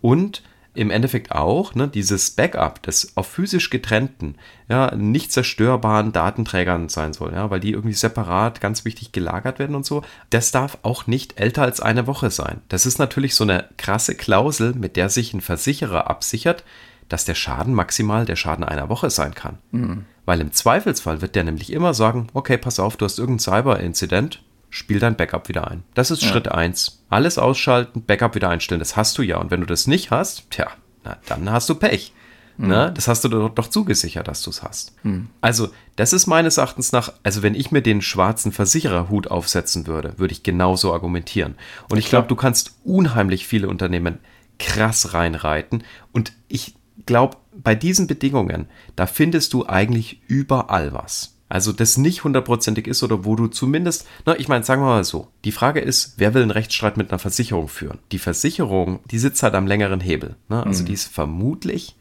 Und 0.00 0.42
im 0.78 0.92
Endeffekt 0.92 1.32
auch 1.32 1.74
ne, 1.74 1.88
dieses 1.88 2.30
Backup, 2.30 2.80
das 2.82 3.16
auf 3.16 3.26
physisch 3.26 3.68
getrennten, 3.68 4.36
ja, 4.68 4.94
nicht 4.94 5.32
zerstörbaren 5.32 6.12
Datenträgern 6.12 6.88
sein 6.88 7.12
soll, 7.12 7.32
ja, 7.32 7.50
weil 7.50 7.58
die 7.58 7.72
irgendwie 7.72 7.94
separat 7.94 8.60
ganz 8.60 8.84
wichtig 8.84 9.10
gelagert 9.10 9.58
werden 9.58 9.74
und 9.74 9.84
so, 9.84 10.02
das 10.30 10.52
darf 10.52 10.78
auch 10.82 11.08
nicht 11.08 11.40
älter 11.40 11.62
als 11.62 11.80
eine 11.80 12.06
Woche 12.06 12.30
sein. 12.30 12.60
Das 12.68 12.86
ist 12.86 12.98
natürlich 12.98 13.34
so 13.34 13.42
eine 13.42 13.68
krasse 13.76 14.14
Klausel, 14.14 14.72
mit 14.74 14.94
der 14.96 15.08
sich 15.08 15.34
ein 15.34 15.40
Versicherer 15.40 16.08
absichert, 16.08 16.62
dass 17.08 17.24
der 17.24 17.34
Schaden 17.34 17.74
maximal 17.74 18.24
der 18.24 18.36
Schaden 18.36 18.64
einer 18.64 18.88
Woche 18.88 19.10
sein 19.10 19.34
kann. 19.34 19.58
Mhm. 19.72 20.04
Weil 20.26 20.40
im 20.40 20.52
Zweifelsfall 20.52 21.22
wird 21.22 21.34
der 21.34 21.42
nämlich 21.42 21.72
immer 21.72 21.92
sagen, 21.92 22.28
okay, 22.34 22.56
pass 22.56 22.78
auf, 22.78 22.96
du 22.96 23.04
hast 23.04 23.18
irgendein 23.18 23.40
Cyber-Inzident, 23.40 24.42
spiel 24.70 24.98
dein 24.98 25.16
Backup 25.16 25.48
wieder 25.48 25.68
ein. 25.70 25.82
Das 25.94 26.10
ist 26.10 26.22
ja. 26.22 26.28
Schritt 26.28 26.48
1. 26.48 27.04
Alles 27.08 27.38
ausschalten, 27.38 28.02
Backup 28.04 28.34
wieder 28.34 28.50
einstellen. 28.50 28.80
Das 28.80 28.96
hast 28.96 29.16
du 29.18 29.22
ja. 29.22 29.38
Und 29.38 29.50
wenn 29.50 29.60
du 29.60 29.66
das 29.66 29.86
nicht 29.86 30.10
hast, 30.10 30.50
tja, 30.50 30.68
na, 31.04 31.16
dann 31.26 31.50
hast 31.50 31.68
du 31.68 31.74
Pech. 31.74 32.12
Mhm. 32.58 32.68
Na, 32.68 32.90
das 32.90 33.08
hast 33.08 33.24
du 33.24 33.28
doch, 33.28 33.48
doch 33.50 33.68
zugesichert, 33.68 34.26
dass 34.28 34.42
du 34.42 34.50
es 34.50 34.62
hast. 34.62 34.92
Mhm. 35.04 35.28
Also, 35.40 35.68
das 35.96 36.12
ist 36.12 36.26
meines 36.26 36.58
Erachtens 36.58 36.92
nach, 36.92 37.12
also 37.22 37.42
wenn 37.42 37.54
ich 37.54 37.70
mir 37.70 37.82
den 37.82 38.02
schwarzen 38.02 38.52
Versichererhut 38.52 39.28
aufsetzen 39.28 39.86
würde, 39.86 40.18
würde 40.18 40.32
ich 40.32 40.42
genauso 40.42 40.92
argumentieren. 40.92 41.54
Und 41.88 41.96
ja, 41.96 42.00
ich 42.00 42.08
glaube, 42.08 42.28
du 42.28 42.36
kannst 42.36 42.76
unheimlich 42.84 43.46
viele 43.46 43.68
Unternehmen 43.68 44.18
krass 44.58 45.14
reinreiten. 45.14 45.84
Und 46.12 46.32
ich 46.48 46.74
glaube, 47.06 47.36
bei 47.52 47.74
diesen 47.74 48.06
Bedingungen, 48.06 48.66
da 48.96 49.06
findest 49.06 49.52
du 49.52 49.66
eigentlich 49.66 50.20
überall 50.26 50.92
was. 50.92 51.37
Also 51.48 51.72
das 51.72 51.96
nicht 51.96 52.24
hundertprozentig 52.24 52.86
ist 52.86 53.02
oder 53.02 53.24
wo 53.24 53.34
du 53.34 53.46
zumindest, 53.46 54.06
na, 54.26 54.38
ich 54.38 54.48
meine, 54.48 54.64
sagen 54.64 54.82
wir 54.82 54.86
mal 54.86 55.04
so, 55.04 55.28
die 55.44 55.52
Frage 55.52 55.80
ist, 55.80 56.14
wer 56.18 56.34
will 56.34 56.42
einen 56.42 56.50
Rechtsstreit 56.50 56.96
mit 56.96 57.10
einer 57.10 57.18
Versicherung 57.18 57.68
führen? 57.68 57.98
Die 58.12 58.18
Versicherung, 58.18 59.00
die 59.10 59.18
sitzt 59.18 59.42
halt 59.42 59.54
am 59.54 59.66
längeren 59.66 60.00
Hebel. 60.00 60.36
Ne? 60.48 60.64
Also 60.64 60.82
mhm. 60.82 60.86
die 60.86 60.92
ist 60.92 61.06
vermutlich 61.06 61.96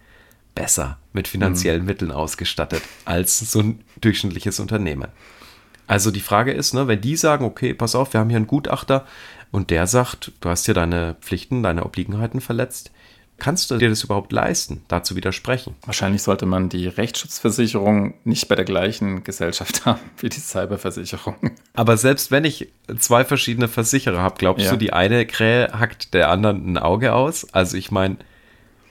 besser 0.53 0.97
mit 1.13 1.27
finanziellen 1.27 1.81
mhm. 1.81 1.87
Mitteln 1.87 2.11
ausgestattet 2.11 2.81
als 3.05 3.39
so 3.39 3.59
ein 3.59 3.83
durchschnittliches 4.01 4.59
Unternehmen. 4.59 5.07
Also 5.85 6.11
die 6.11 6.19
Frage 6.19 6.51
ist, 6.51 6.73
ne, 6.73 6.87
wenn 6.87 6.99
die 6.99 7.15
sagen, 7.15 7.45
okay, 7.45 7.73
pass 7.73 7.95
auf, 7.95 8.11
wir 8.11 8.19
haben 8.19 8.29
hier 8.29 8.37
einen 8.37 8.47
Gutachter 8.47 9.05
und 9.51 9.69
der 9.69 9.87
sagt, 9.87 10.33
du 10.41 10.49
hast 10.49 10.65
hier 10.65 10.73
deine 10.73 11.15
Pflichten, 11.21 11.63
deine 11.63 11.85
Obliegenheiten 11.85 12.41
verletzt, 12.41 12.91
Kannst 13.39 13.69
du 13.69 13.77
dir 13.77 13.89
das 13.89 14.03
überhaupt 14.03 14.31
leisten, 14.31 14.81
da 14.87 15.03
zu 15.03 15.15
widersprechen? 15.15 15.75
Wahrscheinlich 15.85 16.23
sollte 16.23 16.47
man 16.47 16.69
die 16.69 16.87
Rechtsschutzversicherung 16.87 18.15
nicht 18.23 18.47
bei 18.47 18.55
der 18.55 18.65
gleichen 18.65 19.23
Gesellschaft 19.23 19.85
haben 19.85 19.99
wie 20.19 20.29
die 20.29 20.39
Cyberversicherung. 20.39 21.35
Aber 21.73 21.97
selbst 21.97 22.31
wenn 22.31 22.45
ich 22.45 22.69
zwei 22.97 23.23
verschiedene 23.23 23.67
Versicherer 23.67 24.19
habe, 24.19 24.35
glaubst 24.39 24.65
ja. 24.65 24.71
du, 24.71 24.77
die 24.77 24.91
eine 24.91 25.25
Krähe 25.27 25.69
hackt 25.77 26.13
der 26.15 26.29
anderen 26.29 26.73
ein 26.73 26.77
Auge 26.77 27.13
aus? 27.13 27.53
Also 27.53 27.77
ich 27.77 27.91
meine, 27.91 28.17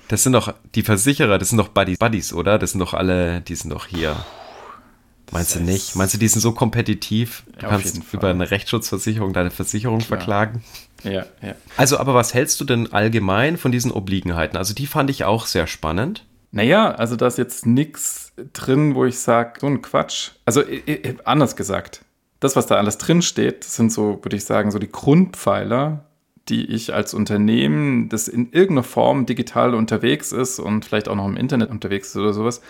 das 0.09 0.23
sind 0.23 0.33
doch 0.33 0.55
die 0.75 0.83
Versicherer, 0.83 1.39
das 1.39 1.49
sind 1.49 1.59
doch 1.59 1.69
Buddies, 1.69 1.99
Buddies, 1.99 2.33
oder? 2.33 2.59
Das 2.59 2.71
sind 2.71 2.81
doch 2.81 2.95
alle, 2.95 3.41
die 3.41 3.57
sind 3.57 3.73
doch 3.73 3.87
hier. 3.87 4.15
Meinst 5.33 5.57
du 5.57 5.61
nicht? 5.61 5.97
Meinst 5.97 6.15
du, 6.15 6.19
die 6.19 6.29
sind 6.29 6.41
so 6.41 6.53
kompetitiv? 6.53 7.45
Du 7.57 7.63
ja, 7.63 7.69
kannst 7.71 8.01
über 8.13 8.29
eine 8.29 8.51
Rechtsschutzversicherung 8.51 9.33
deine 9.33 9.51
Versicherung 9.51 9.99
Klar. 9.99 10.19
verklagen? 10.19 10.65
Ja, 11.03 11.27
ja. 11.43 11.55
Also, 11.77 11.99
aber 11.99 12.15
was 12.15 12.33
hältst 12.33 12.61
du 12.61 12.65
denn 12.65 12.93
allgemein 12.93 13.57
von 13.57 13.73
diesen 13.73 13.91
Obliegenheiten? 13.91 14.57
Also, 14.57 14.75
die 14.75 14.87
fand 14.87 15.11
ich 15.11 15.25
auch 15.25 15.47
sehr 15.47 15.67
spannend. 15.67 16.25
Naja, 16.53 16.93
also 16.93 17.17
da 17.17 17.27
ist 17.27 17.39
jetzt 17.39 17.67
nichts 17.67 18.33
drin, 18.53 18.95
wo 18.95 19.05
ich 19.05 19.19
sage, 19.19 19.61
so 19.61 19.67
ein 19.67 19.83
Quatsch. 19.83 20.31
Also 20.47 20.63
anders 21.25 21.57
gesagt, 21.57 22.03
das, 22.41 22.57
was 22.57 22.67
da 22.67 22.77
alles 22.77 22.99
drin 22.99 23.21
steht, 23.21 23.65
sind 23.65 23.93
so, 23.93 24.21
würde 24.23 24.37
ich 24.37 24.45
sagen, 24.45 24.71
so 24.71 24.79
die 24.79 24.91
Grundpfeiler, 24.91 26.07
die 26.49 26.65
ich 26.67 26.95
als 26.95 27.13
Unternehmen, 27.13 28.09
das 28.09 28.29
in 28.29 28.53
irgendeiner 28.53 28.85
Form 28.85 29.27
digital 29.27 29.75
unterwegs 29.75 30.33
ist 30.33 30.59
und 30.59 30.85
vielleicht 30.85 31.09
auch 31.09 31.17
noch 31.17 31.27
im 31.27 31.37
Internet 31.37 31.71
unterwegs 31.71 32.11
ist 32.11 32.17
oder 32.17 32.33
sowas, 32.33 32.63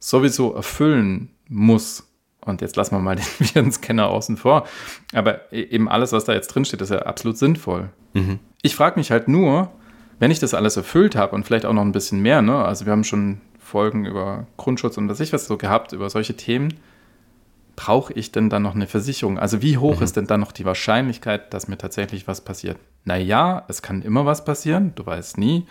sowieso 0.00 0.54
erfüllen 0.54 1.30
muss. 1.48 2.04
Und 2.40 2.60
jetzt 2.60 2.76
lassen 2.76 2.94
wir 2.94 3.00
mal 3.00 3.16
den 3.16 3.24
Virenscanner 3.38 4.08
außen 4.08 4.36
vor. 4.36 4.66
Aber 5.12 5.52
e-, 5.52 5.62
eben 5.62 5.88
alles, 5.88 6.12
was 6.12 6.24
da 6.24 6.32
jetzt 6.32 6.48
drin 6.48 6.64
steht, 6.64 6.80
ist 6.80 6.90
ja 6.90 7.00
absolut 7.00 7.36
sinnvoll. 7.36 7.90
Mhm. 8.14 8.38
Ich 8.62 8.74
frage 8.74 8.98
mich 8.98 9.10
halt 9.10 9.28
nur, 9.28 9.70
wenn 10.18 10.30
ich 10.30 10.40
das 10.40 10.54
alles 10.54 10.76
erfüllt 10.76 11.16
habe 11.16 11.34
und 11.34 11.44
vielleicht 11.44 11.66
auch 11.66 11.72
noch 11.72 11.82
ein 11.82 11.92
bisschen 11.92 12.20
mehr, 12.20 12.42
ne? 12.42 12.64
also 12.64 12.86
wir 12.86 12.92
haben 12.92 13.04
schon 13.04 13.40
Folgen 13.58 14.06
über 14.06 14.46
Grundschutz 14.56 14.96
und 14.96 15.08
was 15.08 15.20
ich 15.20 15.32
was 15.32 15.46
so 15.46 15.58
gehabt, 15.58 15.92
über 15.92 16.08
solche 16.10 16.36
Themen, 16.36 16.74
brauche 17.76 18.12
ich 18.14 18.32
denn 18.32 18.50
dann 18.50 18.62
noch 18.62 18.74
eine 18.74 18.88
Versicherung? 18.88 19.38
Also 19.38 19.62
wie 19.62 19.78
hoch 19.78 19.98
mhm. 19.98 20.02
ist 20.02 20.16
denn 20.16 20.26
dann 20.26 20.40
noch 20.40 20.50
die 20.50 20.64
Wahrscheinlichkeit, 20.64 21.54
dass 21.54 21.68
mir 21.68 21.78
tatsächlich 21.78 22.26
was 22.26 22.40
passiert? 22.40 22.76
Naja, 23.04 23.64
es 23.68 23.82
kann 23.82 24.02
immer 24.02 24.26
was 24.26 24.44
passieren, 24.44 24.92
du 24.96 25.06
weißt 25.06 25.38
nie. 25.38 25.66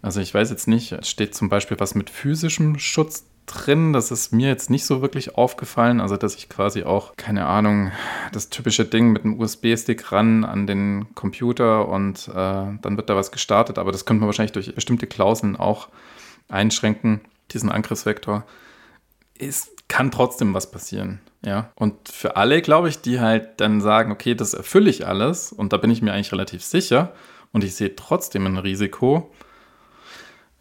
Also 0.00 0.20
ich 0.20 0.32
weiß 0.32 0.48
jetzt 0.48 0.66
nicht, 0.66 0.92
es 0.92 1.10
steht 1.10 1.34
zum 1.34 1.50
Beispiel 1.50 1.78
was 1.78 1.94
mit 1.94 2.08
physischem 2.08 2.78
Schutz 2.78 3.26
drin. 3.46 3.92
Das 3.92 4.10
ist 4.10 4.32
mir 4.32 4.48
jetzt 4.48 4.70
nicht 4.70 4.86
so 4.86 5.02
wirklich 5.02 5.36
aufgefallen. 5.36 6.00
Also, 6.00 6.16
dass 6.16 6.34
ich 6.36 6.48
quasi 6.48 6.84
auch, 6.84 7.16
keine 7.16 7.46
Ahnung, 7.46 7.92
das 8.32 8.48
typische 8.48 8.84
Ding 8.84 9.12
mit 9.12 9.24
einem 9.24 9.38
USB-Stick 9.38 10.12
ran 10.12 10.44
an 10.44 10.66
den 10.66 11.14
Computer 11.14 11.88
und 11.88 12.28
äh, 12.28 12.32
dann 12.34 12.96
wird 12.96 13.10
da 13.10 13.16
was 13.16 13.32
gestartet. 13.32 13.78
Aber 13.78 13.92
das 13.92 14.04
könnte 14.04 14.20
man 14.20 14.28
wahrscheinlich 14.28 14.52
durch 14.52 14.74
bestimmte 14.74 15.06
Klauseln 15.06 15.56
auch 15.56 15.88
einschränken, 16.48 17.20
diesen 17.50 17.70
Angriffsvektor. 17.70 18.44
Es 19.38 19.70
kann 19.88 20.10
trotzdem 20.10 20.54
was 20.54 20.70
passieren. 20.70 21.20
Ja. 21.44 21.70
Und 21.74 22.08
für 22.08 22.36
alle, 22.36 22.62
glaube 22.62 22.88
ich, 22.88 23.00
die 23.00 23.20
halt 23.20 23.60
dann 23.60 23.80
sagen, 23.80 24.12
okay, 24.12 24.34
das 24.34 24.54
erfülle 24.54 24.88
ich 24.88 25.06
alles 25.06 25.52
und 25.52 25.72
da 25.72 25.76
bin 25.76 25.90
ich 25.90 26.00
mir 26.00 26.12
eigentlich 26.12 26.32
relativ 26.32 26.62
sicher 26.62 27.12
und 27.52 27.64
ich 27.64 27.74
sehe 27.74 27.96
trotzdem 27.96 28.46
ein 28.46 28.58
Risiko, 28.58 29.32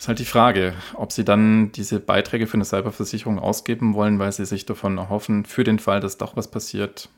ist 0.02 0.08
halt 0.08 0.18
die 0.18 0.26
Frage, 0.26 0.74
ob 0.96 1.12
sie 1.12 1.24
dann 1.24 1.72
diese 1.74 2.00
Beiträge 2.00 2.48
für 2.48 2.56
eine 2.56 2.66
Cyberversicherung 2.66 3.38
ausgeben 3.38 3.94
wollen, 3.94 4.18
weil 4.18 4.32
sie 4.32 4.48
sich 4.48 4.66
davon 4.66 4.98
erhoffen, 4.98 5.46
für 5.46 5.64
den 5.64 5.78
Fall, 5.78 6.00
dass 6.00 6.18
doch 6.18 6.36
was 6.36 6.50
passiert, 6.50 7.10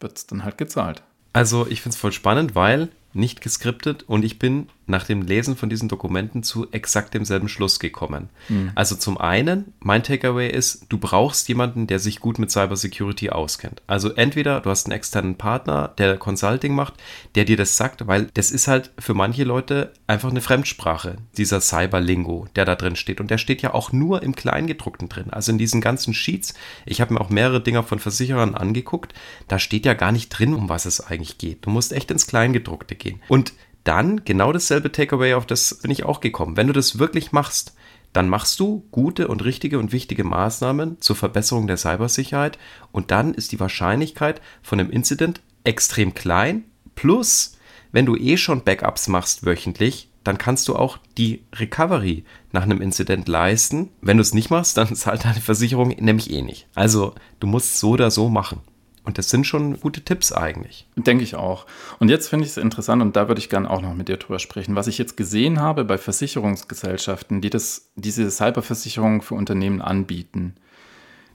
wird 0.00 0.18
es 0.18 0.26
dann 0.26 0.42
halt 0.42 0.58
gezahlt. 0.58 1.04
Also 1.32 1.64
ich 1.68 1.80
finde 1.80 1.94
es 1.94 2.00
voll 2.00 2.10
spannend, 2.10 2.56
weil 2.56 2.88
nicht 3.12 3.40
geskriptet 3.40 4.02
und 4.08 4.24
ich 4.24 4.40
bin 4.40 4.66
nach 4.86 5.04
dem 5.04 5.22
Lesen 5.22 5.56
von 5.56 5.70
diesen 5.70 5.88
Dokumenten 5.88 6.42
zu 6.42 6.70
exakt 6.70 7.14
demselben 7.14 7.48
Schluss 7.48 7.78
gekommen. 7.78 8.28
Mhm. 8.48 8.72
Also 8.74 8.96
zum 8.96 9.18
einen, 9.18 9.72
mein 9.80 10.02
Takeaway 10.02 10.50
ist, 10.50 10.86
du 10.88 10.98
brauchst 10.98 11.48
jemanden, 11.48 11.86
der 11.86 11.98
sich 11.98 12.20
gut 12.20 12.38
mit 12.38 12.50
Cybersecurity 12.50 13.30
auskennt. 13.30 13.82
Also 13.86 14.12
entweder 14.12 14.60
du 14.60 14.70
hast 14.70 14.86
einen 14.86 14.92
externen 14.92 15.36
Partner, 15.36 15.92
der 15.98 16.16
Consulting 16.16 16.74
macht, 16.74 16.94
der 17.34 17.44
dir 17.44 17.56
das 17.56 17.76
sagt, 17.76 18.06
weil 18.06 18.28
das 18.34 18.50
ist 18.50 18.68
halt 18.68 18.90
für 18.98 19.14
manche 19.14 19.44
Leute 19.44 19.92
einfach 20.06 20.30
eine 20.30 20.40
Fremdsprache, 20.40 21.16
dieser 21.36 21.60
Cyberlingo, 21.60 22.46
der 22.56 22.64
da 22.64 22.74
drin 22.74 22.96
steht. 22.96 23.20
Und 23.20 23.30
der 23.30 23.38
steht 23.38 23.62
ja 23.62 23.72
auch 23.72 23.92
nur 23.92 24.22
im 24.22 24.34
Kleingedruckten 24.34 25.08
drin. 25.08 25.30
Also 25.30 25.52
in 25.52 25.58
diesen 25.58 25.80
ganzen 25.80 26.12
Sheets, 26.14 26.54
ich 26.84 27.00
habe 27.00 27.14
mir 27.14 27.20
auch 27.20 27.30
mehrere 27.30 27.62
Dinger 27.62 27.82
von 27.82 27.98
Versicherern 27.98 28.54
angeguckt, 28.54 29.14
da 29.48 29.58
steht 29.58 29.86
ja 29.86 29.94
gar 29.94 30.12
nicht 30.12 30.28
drin, 30.28 30.54
um 30.54 30.68
was 30.68 30.84
es 30.84 31.00
eigentlich 31.00 31.38
geht. 31.38 31.64
Du 31.66 31.70
musst 31.70 31.92
echt 31.92 32.10
ins 32.10 32.26
Kleingedruckte 32.26 32.94
gehen. 32.94 33.20
Und 33.28 33.52
dann 33.84 34.24
genau 34.24 34.52
dasselbe 34.52 34.90
Takeaway, 34.90 35.34
auf 35.34 35.46
das 35.46 35.76
bin 35.82 35.90
ich 35.90 36.04
auch 36.04 36.20
gekommen. 36.20 36.56
Wenn 36.56 36.66
du 36.66 36.72
das 36.72 36.98
wirklich 36.98 37.32
machst, 37.32 37.74
dann 38.14 38.28
machst 38.28 38.60
du 38.60 38.86
gute 38.90 39.28
und 39.28 39.44
richtige 39.44 39.78
und 39.78 39.92
wichtige 39.92 40.24
Maßnahmen 40.24 41.00
zur 41.00 41.16
Verbesserung 41.16 41.66
der 41.66 41.76
Cybersicherheit 41.76 42.58
und 42.92 43.10
dann 43.10 43.34
ist 43.34 43.52
die 43.52 43.60
Wahrscheinlichkeit 43.60 44.40
von 44.62 44.80
einem 44.80 44.90
Incident 44.90 45.40
extrem 45.64 46.14
klein. 46.14 46.64
Plus, 46.94 47.58
wenn 47.92 48.06
du 48.06 48.16
eh 48.16 48.36
schon 48.36 48.62
Backups 48.62 49.08
machst 49.08 49.44
wöchentlich, 49.44 50.08
dann 50.22 50.38
kannst 50.38 50.68
du 50.68 50.76
auch 50.76 50.98
die 51.18 51.44
Recovery 51.54 52.24
nach 52.52 52.62
einem 52.62 52.80
Incident 52.80 53.28
leisten. 53.28 53.90
Wenn 54.00 54.16
du 54.16 54.22
es 54.22 54.32
nicht 54.32 54.50
machst, 54.50 54.76
dann 54.76 54.94
zahlt 54.96 55.24
deine 55.24 55.40
Versicherung 55.40 55.88
nämlich 55.88 56.30
eh 56.30 56.42
nicht. 56.42 56.66
Also 56.74 57.14
du 57.40 57.46
musst 57.46 57.78
so 57.78 57.90
oder 57.90 58.10
so 58.10 58.28
machen. 58.28 58.60
Und 59.04 59.18
das 59.18 59.28
sind 59.28 59.46
schon 59.46 59.78
gute 59.80 60.00
Tipps 60.00 60.32
eigentlich. 60.32 60.88
Denke 60.96 61.24
ich 61.24 61.36
auch. 61.36 61.66
Und 61.98 62.08
jetzt 62.08 62.28
finde 62.28 62.46
ich 62.46 62.52
es 62.52 62.56
interessant 62.56 63.02
und 63.02 63.16
da 63.16 63.28
würde 63.28 63.38
ich 63.38 63.50
gerne 63.50 63.68
auch 63.68 63.82
noch 63.82 63.94
mit 63.94 64.08
dir 64.08 64.16
drüber 64.16 64.38
sprechen. 64.38 64.76
Was 64.76 64.86
ich 64.86 64.96
jetzt 64.96 65.16
gesehen 65.16 65.60
habe 65.60 65.84
bei 65.84 65.98
Versicherungsgesellschaften, 65.98 67.42
die 67.42 67.50
das, 67.50 67.90
diese 67.96 68.30
Cyberversicherung 68.30 69.20
für 69.20 69.34
Unternehmen 69.34 69.82
anbieten, 69.82 70.54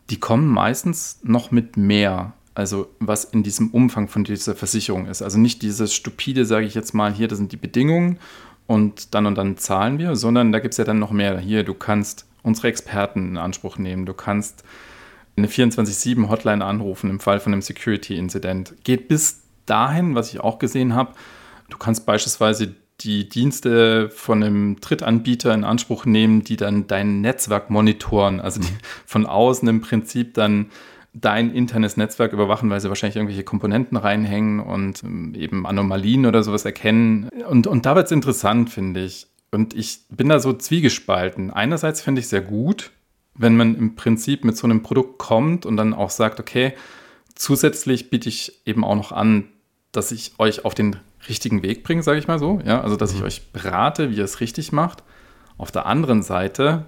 die 0.10 0.20
kommen 0.20 0.48
meistens 0.48 1.20
noch 1.24 1.52
mit 1.52 1.78
mehr. 1.78 2.34
Also 2.56 2.90
was 3.00 3.24
in 3.24 3.44
diesem 3.44 3.70
Umfang 3.70 4.08
von 4.08 4.24
dieser 4.24 4.56
Versicherung 4.56 5.06
ist. 5.06 5.22
Also 5.22 5.38
nicht 5.38 5.62
dieses 5.62 5.94
stupide, 5.94 6.46
sage 6.46 6.66
ich 6.66 6.74
jetzt 6.74 6.94
mal, 6.94 7.14
hier, 7.14 7.28
das 7.28 7.38
sind 7.38 7.52
die 7.52 7.58
Bedingungen 7.58 8.18
und 8.66 9.14
dann 9.14 9.28
und 9.28 9.36
dann 9.36 9.58
zahlen 9.58 10.00
wir, 10.00 10.16
sondern 10.16 10.52
da 10.52 10.60
gibt 10.60 10.74
es 10.74 10.78
ja 10.80 10.84
dann 10.84 11.00
noch 11.00 11.12
mehr. 11.12 11.40
Hier, 11.40 11.64
du 11.64 11.76
kannst 11.76 12.26
unsere 12.42 12.68
Experten 12.68 13.30
in 13.30 13.38
Anspruch 13.38 13.78
nehmen, 13.78 14.06
du 14.06 14.14
kannst 14.14 14.64
eine 15.40 15.48
24-7-Hotline 15.48 16.64
anrufen 16.64 17.10
im 17.10 17.20
Fall 17.20 17.40
von 17.40 17.54
einem 17.54 17.62
Security-Incident. 17.62 18.76
Geht 18.84 19.08
bis 19.08 19.42
dahin, 19.66 20.16
was 20.16 20.34
ich 20.34 20.40
auch 20.40 20.60
gesehen 20.60 20.96
habe, 20.96 21.14
du 21.70 21.78
kannst 21.78 22.06
beispielsweise 22.06 22.76
die 23.02 23.30
Dienste 23.30 24.10
von 24.10 24.44
einem 24.44 24.80
Drittanbieter 24.82 25.54
in 25.54 25.64
Anspruch 25.64 26.06
nehmen, 26.06 26.44
die 26.44 26.58
dann 26.58 26.88
dein 26.88 27.22
Netzwerk 27.22 27.70
monitoren, 27.70 28.42
also 28.42 28.60
die 28.60 28.68
von 29.06 29.26
außen 29.26 29.68
im 29.68 29.82
Prinzip 29.82 30.34
dann 30.34 30.70
dein 31.14 31.52
internes 31.54 31.98
Netzwerk 31.98 32.34
überwachen, 32.34 32.70
weil 32.70 32.80
sie 32.80 32.90
wahrscheinlich 32.90 33.16
irgendwelche 33.16 33.44
Komponenten 33.44 33.98
reinhängen 33.98 34.60
und 34.60 35.04
ähm, 35.04 35.34
eben 35.36 35.66
Anomalien 35.66 36.26
oder 36.26 36.44
sowas 36.44 36.66
erkennen. 36.66 37.30
Und, 37.48 37.68
und 37.68 37.86
da 37.86 37.96
wird 37.96 38.06
es 38.06 38.12
interessant, 38.12 38.70
finde 38.70 39.04
ich. 39.04 39.28
Und 39.52 39.74
ich 39.74 40.02
bin 40.10 40.30
da 40.30 40.40
so 40.40 40.54
zwiegespalten. 40.54 41.52
Einerseits 41.52 42.02
finde 42.02 42.20
ich 42.20 42.28
sehr 42.28 42.42
gut, 42.42 42.92
wenn 43.40 43.56
man 43.56 43.76
im 43.76 43.96
Prinzip 43.96 44.44
mit 44.44 44.58
so 44.58 44.68
einem 44.68 44.84
Produkt 44.84 45.18
kommt 45.18 45.66
und 45.66 45.78
dann 45.78 45.94
auch 45.94 46.10
sagt, 46.10 46.42
okay, 46.42 46.74
zusätzlich 47.36 48.10
biete 48.10 48.28
ich 48.28 48.62
eben 48.66 48.84
auch 48.84 48.96
noch 48.96 49.12
an, 49.14 49.46
dass 49.94 50.12
ich 50.12 50.34
euch 50.38 50.66
auf 50.66 50.76
den 50.76 50.98
richtigen 51.28 51.64
Weg 51.64 51.84
bringe, 51.84 52.04
sage 52.04 52.20
ich 52.20 52.28
mal 52.28 52.38
so. 52.38 52.62
Ja, 52.66 52.82
also 52.82 52.98
dass 52.98 53.14
ich 53.14 53.22
mhm. 53.22 53.26
euch 53.26 53.52
berate, 53.54 54.12
wie 54.12 54.18
ihr 54.18 54.26
es 54.26 54.42
richtig 54.42 54.74
macht. 54.74 55.04
Auf 55.58 55.72
der 55.72 55.86
anderen 55.86 56.22
Seite 56.22 56.86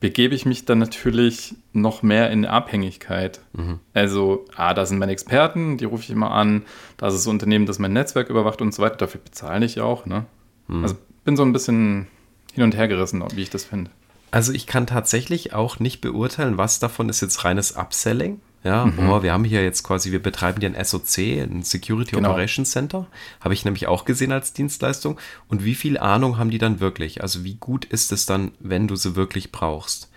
begebe 0.00 0.34
ich 0.34 0.44
mich 0.44 0.66
dann 0.66 0.78
natürlich 0.78 1.54
noch 1.72 2.02
mehr 2.02 2.30
in 2.30 2.44
Abhängigkeit. 2.44 3.40
Mhm. 3.54 3.80
Also, 3.94 4.44
ah, 4.56 4.74
da 4.74 4.84
sind 4.84 4.98
meine 4.98 5.12
Experten, 5.12 5.78
die 5.78 5.86
rufe 5.86 6.02
ich 6.02 6.10
immer 6.10 6.30
an, 6.30 6.62
da 6.98 7.08
ist 7.08 7.14
das 7.14 7.26
Unternehmen, 7.26 7.64
das 7.64 7.78
mein 7.78 7.94
Netzwerk 7.94 8.28
überwacht 8.28 8.60
und 8.60 8.74
so 8.74 8.82
weiter. 8.82 8.96
Dafür 8.96 9.20
bezahle 9.22 9.64
ich 9.64 9.80
auch. 9.80 10.04
Ne? 10.04 10.26
Mhm. 10.68 10.82
Also 10.82 10.96
bin 11.24 11.36
so 11.36 11.42
ein 11.42 11.52
bisschen 11.54 12.06
hin 12.52 12.64
und 12.64 12.76
her 12.76 12.86
gerissen, 12.86 13.24
wie 13.34 13.42
ich 13.42 13.50
das 13.50 13.64
finde. 13.64 13.90
Also 14.30 14.52
ich 14.52 14.66
kann 14.66 14.86
tatsächlich 14.86 15.52
auch 15.52 15.78
nicht 15.80 16.00
beurteilen, 16.00 16.56
was 16.56 16.78
davon 16.78 17.08
ist 17.08 17.20
jetzt 17.20 17.44
reines 17.44 17.76
Upselling. 17.76 18.40
Ja, 18.62 18.84
mhm. 18.84 19.08
oh, 19.08 19.22
wir 19.22 19.32
haben 19.32 19.44
hier 19.44 19.64
jetzt 19.64 19.82
quasi, 19.84 20.12
wir 20.12 20.22
betreiben 20.22 20.60
hier 20.60 20.68
ein 20.68 20.84
SOC, 20.84 21.18
ein 21.18 21.62
Security 21.62 22.16
genau. 22.16 22.30
Operations 22.30 22.70
Center. 22.70 23.06
Habe 23.40 23.54
ich 23.54 23.64
nämlich 23.64 23.86
auch 23.86 24.04
gesehen 24.04 24.32
als 24.32 24.52
Dienstleistung. 24.52 25.18
Und 25.48 25.64
wie 25.64 25.74
viel 25.74 25.96
Ahnung 25.96 26.36
haben 26.36 26.50
die 26.50 26.58
dann 26.58 26.78
wirklich? 26.78 27.22
Also 27.22 27.42
wie 27.42 27.54
gut 27.54 27.86
ist 27.86 28.12
es 28.12 28.26
dann, 28.26 28.52
wenn 28.60 28.86
du 28.86 28.96
sie 28.96 29.16
wirklich 29.16 29.50
brauchst? 29.50 30.10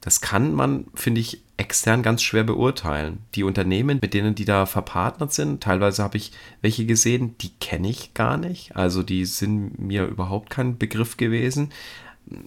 Das 0.00 0.20
kann 0.20 0.54
man, 0.54 0.86
finde 0.94 1.20
ich, 1.20 1.42
extern 1.56 2.02
ganz 2.02 2.22
schwer 2.22 2.44
beurteilen. 2.44 3.18
Die 3.34 3.44
Unternehmen, 3.44 3.98
mit 4.02 4.12
denen 4.12 4.34
die 4.34 4.44
da 4.44 4.66
verpartnert 4.66 5.32
sind, 5.32 5.62
teilweise 5.62 6.02
habe 6.02 6.16
ich 6.16 6.32
welche 6.62 6.84
gesehen, 6.84 7.36
die 7.38 7.50
kenne 7.60 7.88
ich 7.88 8.12
gar 8.12 8.36
nicht. 8.36 8.76
Also 8.76 9.02
die 9.02 9.24
sind 9.24 9.78
mir 9.78 10.06
überhaupt 10.06 10.50
kein 10.50 10.78
Begriff 10.78 11.16
gewesen 11.16 11.70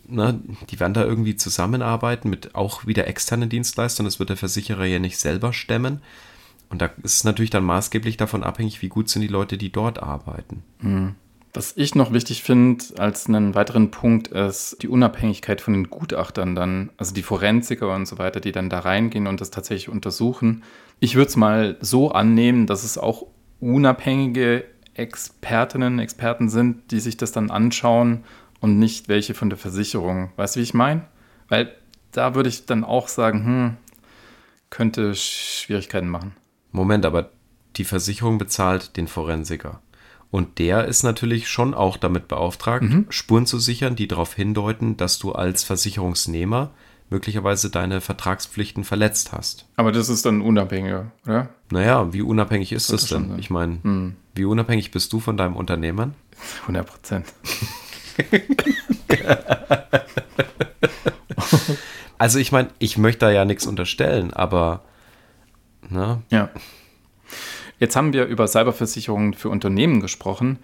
na, 0.08 0.40
die 0.70 0.80
werden 0.80 0.94
da 0.94 1.04
irgendwie 1.04 1.36
zusammenarbeiten 1.36 2.30
mit 2.30 2.56
auch 2.56 2.88
wieder 2.88 3.08
externen 3.08 3.50
Dienstleistern. 3.50 4.06
Das 4.06 4.20
wird 4.20 4.30
der 4.30 4.38
Versicherer 4.38 4.86
ja 4.86 5.00
nicht 5.00 5.18
selber 5.18 5.54
stemmen. 5.54 6.02
Und 6.70 6.82
da 6.82 6.90
ist 7.04 7.16
es 7.16 7.24
natürlich 7.24 7.50
dann 7.50 7.64
maßgeblich 7.64 8.18
davon 8.18 8.44
abhängig, 8.44 8.82
wie 8.82 8.90
gut 8.90 9.10
sind 9.10 9.22
die 9.22 9.28
Leute, 9.28 9.58
die 9.58 9.72
dort 9.72 10.02
arbeiten. 10.02 10.64
Mhm. 10.82 11.16
Was 11.54 11.74
ich 11.76 11.96
noch 11.96 12.12
wichtig 12.12 12.44
finde 12.44 12.84
als 12.98 13.28
einen 13.28 13.56
weiteren 13.56 13.90
Punkt 13.90 14.28
ist 14.28 14.78
die 14.82 14.88
Unabhängigkeit 14.88 15.60
von 15.60 15.74
den 15.74 15.90
Gutachtern 15.90 16.56
dann, 16.56 16.92
also 16.98 17.16
die 17.16 17.24
Forensiker 17.24 17.96
und 17.96 18.06
so 18.06 18.20
weiter, 18.20 18.40
die 18.40 18.52
dann 18.52 18.70
da 18.70 18.80
reingehen 18.80 19.28
und 19.28 19.42
das 19.42 19.50
tatsächlich 19.50 19.90
untersuchen. 19.90 20.64
Ich 21.00 21.16
würde 21.16 21.30
es 21.30 21.36
mal 21.36 21.78
so 21.80 22.12
annehmen, 22.12 22.68
dass 22.68 22.84
es 22.84 22.98
auch 22.98 23.26
unabhängige 23.60 24.66
Expertinnen, 24.94 26.00
Experten 26.00 26.50
sind, 26.50 26.92
die 26.92 27.00
sich 27.00 27.18
das 27.18 27.32
dann 27.32 27.50
anschauen 27.50 28.24
und 28.60 28.80
nicht 28.80 29.08
welche 29.08 29.34
von 29.34 29.50
der 29.50 29.58
Versicherung. 29.58 30.32
Weißt 30.36 30.56
du, 30.56 30.60
wie 30.60 30.64
ich 30.64 30.74
meine? 30.74 31.06
Weil 31.48 31.76
da 32.12 32.36
würde 32.36 32.50
ich 32.50 32.66
dann 32.66 32.84
auch 32.84 33.08
sagen, 33.08 33.46
hm, 33.46 33.78
könnte 34.70 35.16
Schwierigkeiten 35.16 36.10
machen. 36.10 36.36
Moment, 36.72 37.06
aber 37.06 37.32
die 37.76 37.86
Versicherung 37.86 38.38
bezahlt 38.38 38.98
den 38.98 39.08
Forensiker. 39.08 39.82
Und 40.30 40.60
der 40.60 40.86
ist 40.86 41.04
natürlich 41.04 41.48
schon 41.48 41.74
auch 41.74 41.96
damit 41.96 42.28
beauftragt, 42.28 42.84
mhm. 42.84 43.06
Spuren 43.10 43.46
zu 43.46 43.60
sichern, 43.60 43.96
die 43.96 44.08
darauf 44.08 44.34
hindeuten, 44.34 44.98
dass 44.98 45.20
du 45.20 45.32
als 45.32 45.64
Versicherungsnehmer 45.64 46.72
möglicherweise 47.10 47.70
deine 47.70 48.02
Vertragspflichten 48.02 48.84
verletzt 48.84 49.32
hast. 49.32 49.66
Aber 49.78 49.94
das 49.94 50.10
ist 50.10 50.26
dann 50.26 50.42
unabhängiger, 50.42 51.12
oder? 51.26 51.50
Naja, 51.72 52.12
wie 52.12 52.22
unabhängig 52.22 52.74
ist 52.74 52.92
das, 52.92 53.02
das 53.02 53.10
denn? 53.12 53.40
Ich 53.40 53.50
meine, 53.50 53.80
hm. 53.82 54.16
wie 54.36 54.44
unabhängig 54.44 54.92
bist 54.92 55.14
du 55.14 55.22
von 55.22 55.38
deinem 55.38 55.56
Unternehmen? 55.56 56.16
100 56.64 56.86
Prozent. 56.86 57.26
also 62.18 62.40
ich 62.40 62.52
meine, 62.52 62.70
ich 62.80 62.98
möchte 62.98 63.26
da 63.26 63.32
ja 63.32 63.46
nichts 63.46 63.68
unterstellen, 63.68 64.34
aber 64.34 64.84
ne? 65.90 66.22
Ja. 66.30 66.50
Jetzt 67.80 67.96
haben 67.96 68.14
wir 68.14 68.26
über 68.26 68.48
Cyberversicherungen 68.48 69.34
für 69.34 69.50
Unternehmen 69.50 70.02
gesprochen. 70.02 70.60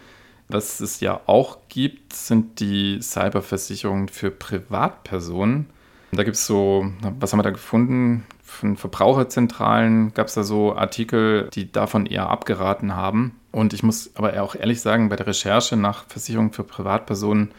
Was 0.49 0.79
es 0.79 0.99
ja 0.99 1.21
auch 1.25 1.59
gibt, 1.69 2.13
sind 2.13 2.59
die 2.59 2.99
Cyberversicherungen 3.01 4.09
für 4.09 4.31
Privatpersonen. 4.31 5.67
Da 6.11 6.23
gibt 6.23 6.35
es 6.35 6.45
so, 6.45 6.91
was 7.19 7.31
haben 7.31 7.39
wir 7.39 7.43
da 7.43 7.51
gefunden? 7.51 8.25
Von 8.53 8.77
Verbraucherzentralen 8.77 10.13
gab 10.13 10.27
es 10.27 10.35
da 10.35 10.43
so 10.43 10.75
Artikel, 10.75 11.49
die 11.53 11.71
davon 11.71 12.05
eher 12.05 12.29
abgeraten 12.29 12.95
haben. 12.95 13.39
Und 13.51 13.73
ich 13.73 13.83
muss 13.83 14.11
aber 14.15 14.41
auch 14.41 14.55
ehrlich 14.55 14.81
sagen, 14.81 15.09
bei 15.09 15.15
der 15.15 15.27
Recherche 15.27 15.75
nach 15.75 16.05
Versicherungen 16.07 16.53
für 16.53 16.63
Privatpersonen 16.63 17.51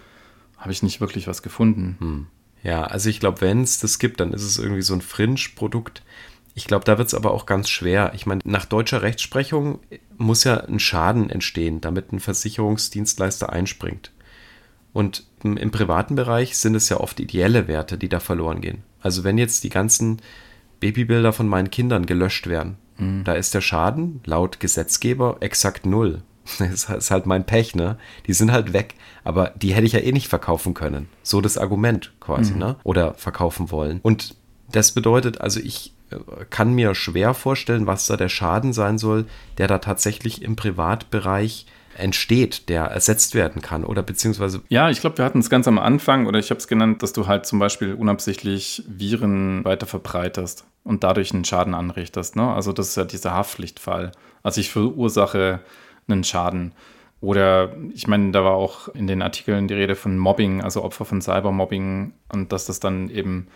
habe 0.57 0.73
ich 0.73 0.83
nicht 0.83 1.01
wirklich 1.01 1.27
was 1.27 1.43
gefunden. 1.43 1.97
Hm. 1.99 2.27
Ja, 2.63 2.85
also 2.85 3.11
ich 3.11 3.21
glaube, 3.21 3.41
wenn 3.41 3.63
es 3.63 3.81
das 3.81 3.99
gibt, 3.99 4.21
dann 4.21 4.33
ist 4.33 4.45
es 4.45 4.59
irgendwie 4.59 4.83
so 4.83 4.95
ein 4.95 5.03
Fringe-Produkt. 5.03 6.03
Ich 6.55 6.67
glaube, 6.67 6.85
da 6.85 6.97
wird 6.97 7.09
es 7.09 7.15
aber 7.15 7.33
auch 7.33 7.45
ganz 7.45 7.69
schwer. 7.69 8.13
Ich 8.15 8.25
meine, 8.25 8.41
nach 8.45 8.65
deutscher 8.65 9.03
Rechtsprechung 9.03 9.81
muss 10.17 10.45
ja 10.45 10.59
ein 10.59 10.79
Schaden 10.79 11.29
entstehen, 11.29 11.81
damit 11.81 12.13
ein 12.13 12.21
Versicherungsdienstleister 12.21 13.53
einspringt. 13.53 14.13
Und 14.93 15.27
im 15.43 15.71
privaten 15.73 16.15
Bereich 16.15 16.57
sind 16.57 16.77
es 16.77 16.89
ja 16.89 16.99
oft 16.99 17.19
ideelle 17.19 17.67
Werte, 17.67 17.99
die 17.99 18.09
da 18.09 18.21
verloren 18.21 18.61
gehen. 18.61 18.85
Also 19.01 19.25
wenn 19.25 19.37
jetzt 19.37 19.65
die 19.65 19.69
ganzen 19.69 20.23
Babybilder 20.81 21.33
von 21.33 21.49
meinen 21.49 21.71
Kindern 21.71 22.07
gelöscht 22.07 22.47
werden, 22.47 22.77
mhm. 22.99 23.25
da 23.25 23.35
ist 23.35 23.55
der 23.55 23.61
Schaden 23.61 24.21
laut 24.25 24.61
Gesetzgeber 24.61 25.39
exakt 25.41 25.87
null. 25.87 26.23
Das 26.59 26.91
ist 26.91 27.11
halt 27.11 27.27
mein 27.27 27.47
Pech, 27.47 27.75
ne? 27.75 27.97
Die 28.27 28.35
sind 28.35 28.53
halt 28.53 28.75
weg. 28.75 28.95
Aber 29.25 29.53
die 29.57 29.75
hätte 29.75 29.87
ich 29.87 29.95
ja 29.95 30.01
eh 30.01 30.13
nicht 30.13 30.29
verkaufen 30.29 30.75
können. 30.75 31.09
So 31.23 31.41
das 31.41 31.57
Argument 31.57 32.13
quasi, 32.21 32.53
mhm. 32.53 32.59
ne? 32.59 32.77
Oder 32.85 33.15
verkaufen 33.15 33.71
wollen. 33.71 34.01
Und 34.03 34.37
das 34.71 34.93
bedeutet, 34.93 35.41
also 35.41 35.61
ich 35.61 35.95
äh, 36.11 36.17
kann 36.51 36.75
mir 36.75 36.95
schwer 36.95 37.33
vorstellen, 37.35 37.87
was 37.87 38.07
da 38.07 38.17
der 38.17 38.29
Schaden 38.29 38.73
sein 38.73 38.99
soll, 38.99 39.27
der 39.59 39.69
da 39.69 39.79
tatsächlich 39.79 40.43
im 40.43 40.57
Privatbereich 40.57 41.67
entsteht, 41.97 42.69
der 42.69 42.85
ersetzt 42.85 43.35
werden 43.35 43.63
kann 43.63 43.85
oder 43.85 44.03
beziehungsweise. 44.03 44.63
Ja, 44.69 44.91
ich 44.91 45.01
glaube, 45.01 45.19
wir 45.19 45.25
hatten 45.25 45.39
es 45.39 45.51
ganz 45.51 45.69
am 45.69 45.79
Anfang 45.79 46.27
oder 46.27 46.39
ich 46.39 46.51
habe 46.51 46.59
es 46.59 46.69
genannt, 46.69 47.03
dass 47.03 47.13
du 47.13 47.27
halt 47.27 47.47
zum 47.47 47.59
Beispiel 47.59 47.95
unabsichtlich 47.95 48.83
Viren 48.89 49.65
weiter 49.65 49.87
verbreiterst 49.87 50.65
und 50.85 51.05
dadurch 51.05 51.33
einen 51.33 51.45
Schaden 51.45 51.75
anrichtest. 51.75 52.37
Ne? 52.37 52.53
Also 52.53 52.73
das 52.73 52.89
ist 52.89 52.97
ja 52.97 53.05
dieser 53.05 53.33
Haftpflichtfall. 53.33 54.13
Also 54.43 54.61
ich 54.61 54.71
verursache 54.71 55.61
einen 56.09 56.25
Schaden. 56.25 56.73
Oder 57.21 57.75
ich 57.95 58.07
meine, 58.07 58.33
da 58.33 58.45
war 58.45 58.53
auch 58.53 58.89
in 58.89 59.07
den 59.07 59.23
Artikeln 59.23 59.67
die 59.67 59.75
Rede 59.75 59.95
von 59.95 60.19
Mobbing, 60.19 60.61
also 60.61 60.85
Opfer 60.85 61.07
von 61.07 61.23
Cybermobbing 61.23 62.13
und 62.31 62.53
dass 62.53 62.67
das 62.67 62.81
dann 62.81 63.09
eben 63.09 63.49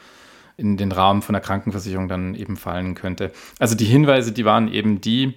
in 0.57 0.77
den 0.77 0.90
Rahmen 0.90 1.20
von 1.22 1.35
der 1.35 1.42
Krankenversicherung 1.42 2.09
dann 2.09 2.35
eben 2.35 2.57
fallen 2.57 2.94
könnte. 2.94 3.31
Also 3.59 3.74
die 3.74 3.85
Hinweise, 3.85 4.33
die 4.33 4.44
waren 4.44 4.72
eben 4.72 5.01
die, 5.01 5.35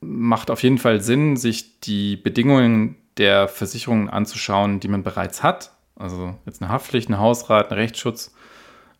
macht 0.00 0.50
auf 0.50 0.62
jeden 0.62 0.78
Fall 0.78 1.00
Sinn, 1.00 1.36
sich 1.36 1.80
die 1.80 2.16
Bedingungen 2.16 2.96
der 3.16 3.48
Versicherungen 3.48 4.08
anzuschauen, 4.08 4.80
die 4.80 4.88
man 4.88 5.02
bereits 5.02 5.42
hat. 5.42 5.72
Also 5.96 6.36
jetzt 6.46 6.62
eine 6.62 6.70
Haftpflicht, 6.70 7.08
eine 7.08 7.18
Hausrat, 7.18 7.70
ein 7.70 7.78
Rechtsschutz, 7.78 8.32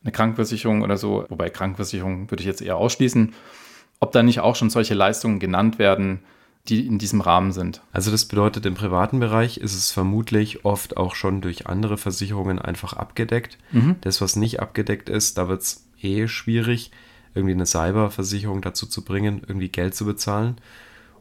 eine 0.02 0.12
Krankenversicherung 0.12 0.82
oder 0.82 0.96
so. 0.96 1.24
Wobei 1.28 1.50
Krankenversicherung 1.50 2.30
würde 2.30 2.42
ich 2.42 2.46
jetzt 2.46 2.62
eher 2.62 2.76
ausschließen. 2.76 3.34
Ob 4.00 4.12
da 4.12 4.22
nicht 4.22 4.40
auch 4.40 4.56
schon 4.56 4.70
solche 4.70 4.94
Leistungen 4.94 5.38
genannt 5.38 5.78
werden, 5.78 6.20
die 6.68 6.87
in 6.87 6.98
diesem 6.98 7.20
Rahmen 7.20 7.52
sind. 7.52 7.80
Also 7.92 8.11
das 8.11 8.26
bedeutet, 8.26 8.66
im 8.66 8.74
privaten 8.74 9.20
Bereich 9.20 9.58
ist 9.58 9.74
es 9.74 9.90
vermutlich 9.90 10.64
oft 10.64 10.96
auch 10.96 11.14
schon 11.14 11.40
durch 11.40 11.66
andere 11.66 11.96
Versicherungen 11.96 12.58
einfach 12.58 12.92
abgedeckt. 12.92 13.58
Mhm. 13.72 13.96
Das, 14.02 14.20
was 14.20 14.37
nicht 14.37 14.61
abgedeckt 14.61 15.08
ist, 15.08 15.38
da 15.38 15.48
wird 15.48 15.62
es 15.62 15.88
eh 16.02 16.28
schwierig, 16.28 16.90
irgendwie 17.34 17.54
eine 17.54 17.66
Cyberversicherung 17.66 18.61
dazu 18.61 18.87
zu 18.87 19.04
bringen, 19.04 19.42
irgendwie 19.46 19.68
Geld 19.68 19.94
zu 19.94 20.04
bezahlen. 20.04 20.56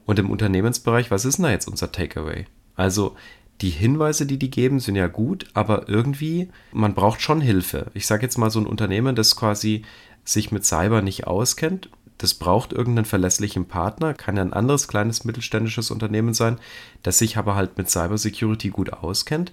Und 0.07 0.17
im 0.19 0.31
Unternehmensbereich, 0.31 1.11
was 1.11 1.25
ist 1.25 1.37
denn 1.37 1.43
da 1.43 1.51
jetzt 1.51 1.67
unser 1.67 1.91
Takeaway? 1.91 2.45
Also 2.75 3.15
die 3.61 3.69
Hinweise, 3.69 4.25
die 4.25 4.39
die 4.39 4.49
geben, 4.49 4.79
sind 4.79 4.95
ja 4.95 5.07
gut, 5.07 5.47
aber 5.53 5.89
irgendwie, 5.89 6.49
man 6.71 6.93
braucht 6.93 7.21
schon 7.21 7.41
Hilfe. 7.41 7.91
Ich 7.93 8.07
sage 8.07 8.23
jetzt 8.23 8.37
mal 8.37 8.49
so 8.49 8.59
ein 8.59 8.67
Unternehmen, 8.67 9.15
das 9.15 9.35
quasi 9.35 9.83
sich 10.23 10.51
mit 10.51 10.65
Cyber 10.65 11.01
nicht 11.01 11.27
auskennt, 11.27 11.89
das 12.17 12.33
braucht 12.35 12.71
irgendeinen 12.71 13.05
verlässlichen 13.05 13.65
Partner, 13.65 14.13
kann 14.13 14.37
ja 14.37 14.43
ein 14.43 14.53
anderes 14.53 14.87
kleines 14.87 15.25
mittelständisches 15.25 15.91
Unternehmen 15.91 16.33
sein, 16.33 16.57
das 17.03 17.17
sich 17.17 17.35
aber 17.35 17.55
halt 17.55 17.77
mit 17.77 17.89
Cybersecurity 17.89 18.69
gut 18.69 18.93
auskennt, 18.93 19.51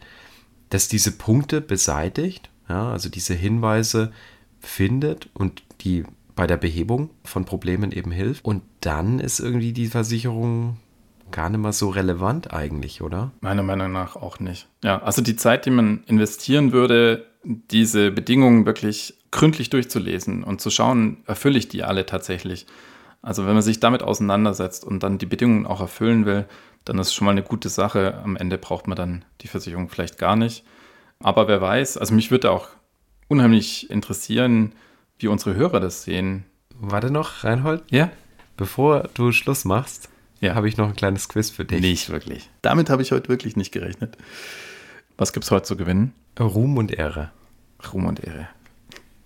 das 0.70 0.86
diese 0.86 1.12
Punkte 1.12 1.60
beseitigt, 1.60 2.48
ja, 2.68 2.92
also 2.92 3.08
diese 3.08 3.34
Hinweise 3.34 4.12
findet 4.60 5.28
und 5.34 5.64
die 5.80 6.04
bei 6.36 6.46
der 6.46 6.56
Behebung 6.56 7.10
von 7.24 7.44
Problemen 7.44 7.92
eben 7.92 8.10
hilft. 8.10 8.44
Und 8.44 8.62
dann 8.80 9.20
ist 9.20 9.40
irgendwie 9.40 9.72
die 9.72 9.86
Versicherung 9.86 10.78
gar 11.30 11.48
nicht 11.48 11.60
mehr 11.60 11.72
so 11.72 11.88
relevant 11.88 12.52
eigentlich, 12.52 13.02
oder? 13.02 13.32
Meiner 13.40 13.62
Meinung 13.62 13.92
nach 13.92 14.16
auch 14.16 14.40
nicht. 14.40 14.68
Ja, 14.82 15.02
also 15.02 15.22
die 15.22 15.36
Zeit, 15.36 15.66
die 15.66 15.70
man 15.70 16.04
investieren 16.06 16.72
würde, 16.72 17.26
diese 17.44 18.10
Bedingungen 18.10 18.66
wirklich 18.66 19.14
gründlich 19.30 19.70
durchzulesen 19.70 20.44
und 20.44 20.60
zu 20.60 20.70
schauen, 20.70 21.18
erfülle 21.26 21.58
ich 21.58 21.68
die 21.68 21.82
alle 21.82 22.06
tatsächlich. 22.06 22.66
Also 23.20 23.46
wenn 23.46 23.54
man 23.54 23.62
sich 23.62 23.80
damit 23.80 24.02
auseinandersetzt 24.02 24.84
und 24.84 25.02
dann 25.02 25.18
die 25.18 25.26
Bedingungen 25.26 25.66
auch 25.66 25.80
erfüllen 25.80 26.26
will, 26.26 26.46
dann 26.84 26.98
ist 26.98 27.14
schon 27.14 27.24
mal 27.24 27.30
eine 27.30 27.42
gute 27.42 27.68
Sache. 27.68 28.20
Am 28.22 28.36
Ende 28.36 28.58
braucht 28.58 28.86
man 28.86 28.96
dann 28.96 29.24
die 29.40 29.48
Versicherung 29.48 29.88
vielleicht 29.88 30.18
gar 30.18 30.36
nicht. 30.36 30.64
Aber 31.20 31.48
wer 31.48 31.60
weiß, 31.60 31.96
also 31.96 32.14
mich 32.14 32.30
würde 32.30 32.50
auch 32.50 32.68
unheimlich 33.28 33.90
interessieren, 33.90 34.72
wie 35.18 35.28
unsere 35.28 35.54
Hörer 35.54 35.80
das 35.80 36.02
sehen. 36.02 36.44
Warte 36.74 37.10
noch, 37.10 37.44
Reinhold. 37.44 37.82
Ja? 37.90 38.10
Bevor 38.56 39.08
du 39.14 39.32
Schluss 39.32 39.64
machst, 39.64 40.08
ja. 40.40 40.54
habe 40.54 40.68
ich 40.68 40.76
noch 40.76 40.88
ein 40.88 40.96
kleines 40.96 41.28
Quiz 41.28 41.50
für 41.50 41.64
dich. 41.64 41.80
Nicht 41.80 42.10
wirklich. 42.10 42.50
Damit 42.62 42.90
habe 42.90 43.02
ich 43.02 43.12
heute 43.12 43.28
wirklich 43.28 43.56
nicht 43.56 43.72
gerechnet. 43.72 44.16
Was 45.16 45.32
gibt 45.32 45.44
es 45.44 45.50
heute 45.50 45.64
zu 45.64 45.76
gewinnen? 45.76 46.12
Ruhm 46.38 46.76
und 46.76 46.92
Ehre. 46.92 47.30
Ruhm 47.92 48.06
und 48.06 48.22
Ehre. 48.22 48.48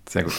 Sehr 0.07 0.23
gut. 0.23 0.33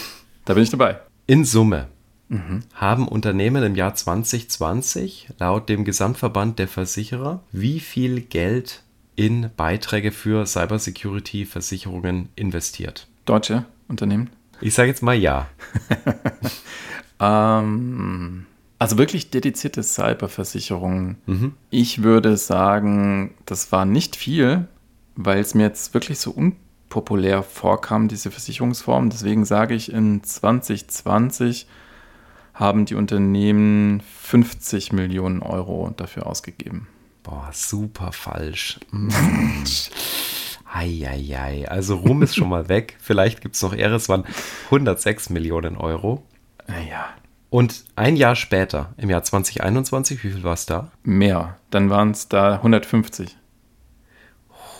Da 0.45 0.53
bin 0.53 0.63
ich 0.63 0.69
dabei. 0.69 0.99
In 1.27 1.45
Summe 1.45 1.87
mhm. 2.29 2.61
haben 2.73 3.07
Unternehmen 3.07 3.63
im 3.63 3.75
Jahr 3.75 3.93
2020 3.93 5.29
laut 5.39 5.69
dem 5.69 5.85
Gesamtverband 5.85 6.59
der 6.59 6.67
Versicherer 6.67 7.43
wie 7.51 7.79
viel 7.79 8.21
Geld 8.21 8.83
in 9.15 9.49
Beiträge 9.55 10.11
für 10.11 10.45
Cybersecurity-Versicherungen 10.45 12.29
investiert? 12.35 13.07
Deutsche 13.25 13.65
Unternehmen? 13.87 14.29
Ich 14.61 14.73
sage 14.73 14.89
jetzt 14.89 15.01
mal 15.01 15.15
ja. 15.15 15.47
ähm, 17.19 18.45
also 18.79 18.97
wirklich 18.97 19.29
dedizierte 19.29 19.83
Cyberversicherungen. 19.83 21.17
Mhm. 21.25 21.53
Ich 21.69 22.03
würde 22.03 22.37
sagen, 22.37 23.35
das 23.45 23.71
war 23.71 23.85
nicht 23.85 24.15
viel, 24.15 24.67
weil 25.15 25.39
es 25.39 25.53
mir 25.53 25.63
jetzt 25.63 25.93
wirklich 25.93 26.19
so 26.19 26.31
unpopulär 26.31 27.43
vorkam, 27.43 28.07
diese 28.07 28.31
Versicherungsform. 28.31 29.09
Deswegen 29.09 29.45
sage 29.45 29.75
ich, 29.75 29.91
in 29.91 30.23
2020 30.23 31.67
haben 32.53 32.85
die 32.85 32.95
Unternehmen 32.95 34.01
50 34.21 34.93
Millionen 34.93 35.41
Euro 35.41 35.93
dafür 35.95 36.27
ausgegeben. 36.27 36.87
Boah, 37.23 37.49
super 37.53 38.11
falsch. 38.11 38.79
Eieiei, 40.73 41.69
also 41.69 41.95
Rum 41.95 42.21
ist 42.23 42.35
schon 42.35 42.49
mal 42.49 42.69
weg. 42.69 42.97
Vielleicht 42.99 43.41
gibt 43.41 43.55
es 43.55 43.61
noch 43.61 43.73
Ehre. 43.73 43.95
Es 43.95 44.09
waren 44.09 44.23
106 44.65 45.29
Millionen 45.29 45.77
Euro. 45.77 46.23
Naja. 46.67 47.09
Und 47.49 47.83
ein 47.97 48.15
Jahr 48.15 48.35
später, 48.35 48.93
im 48.95 49.09
Jahr 49.09 49.23
2021, 49.23 50.23
wie 50.23 50.31
viel 50.31 50.43
war 50.43 50.53
es 50.53 50.65
da? 50.65 50.91
Mehr. 51.03 51.57
Dann 51.69 51.89
waren 51.89 52.11
es 52.11 52.29
da 52.29 52.55
150. 52.55 53.37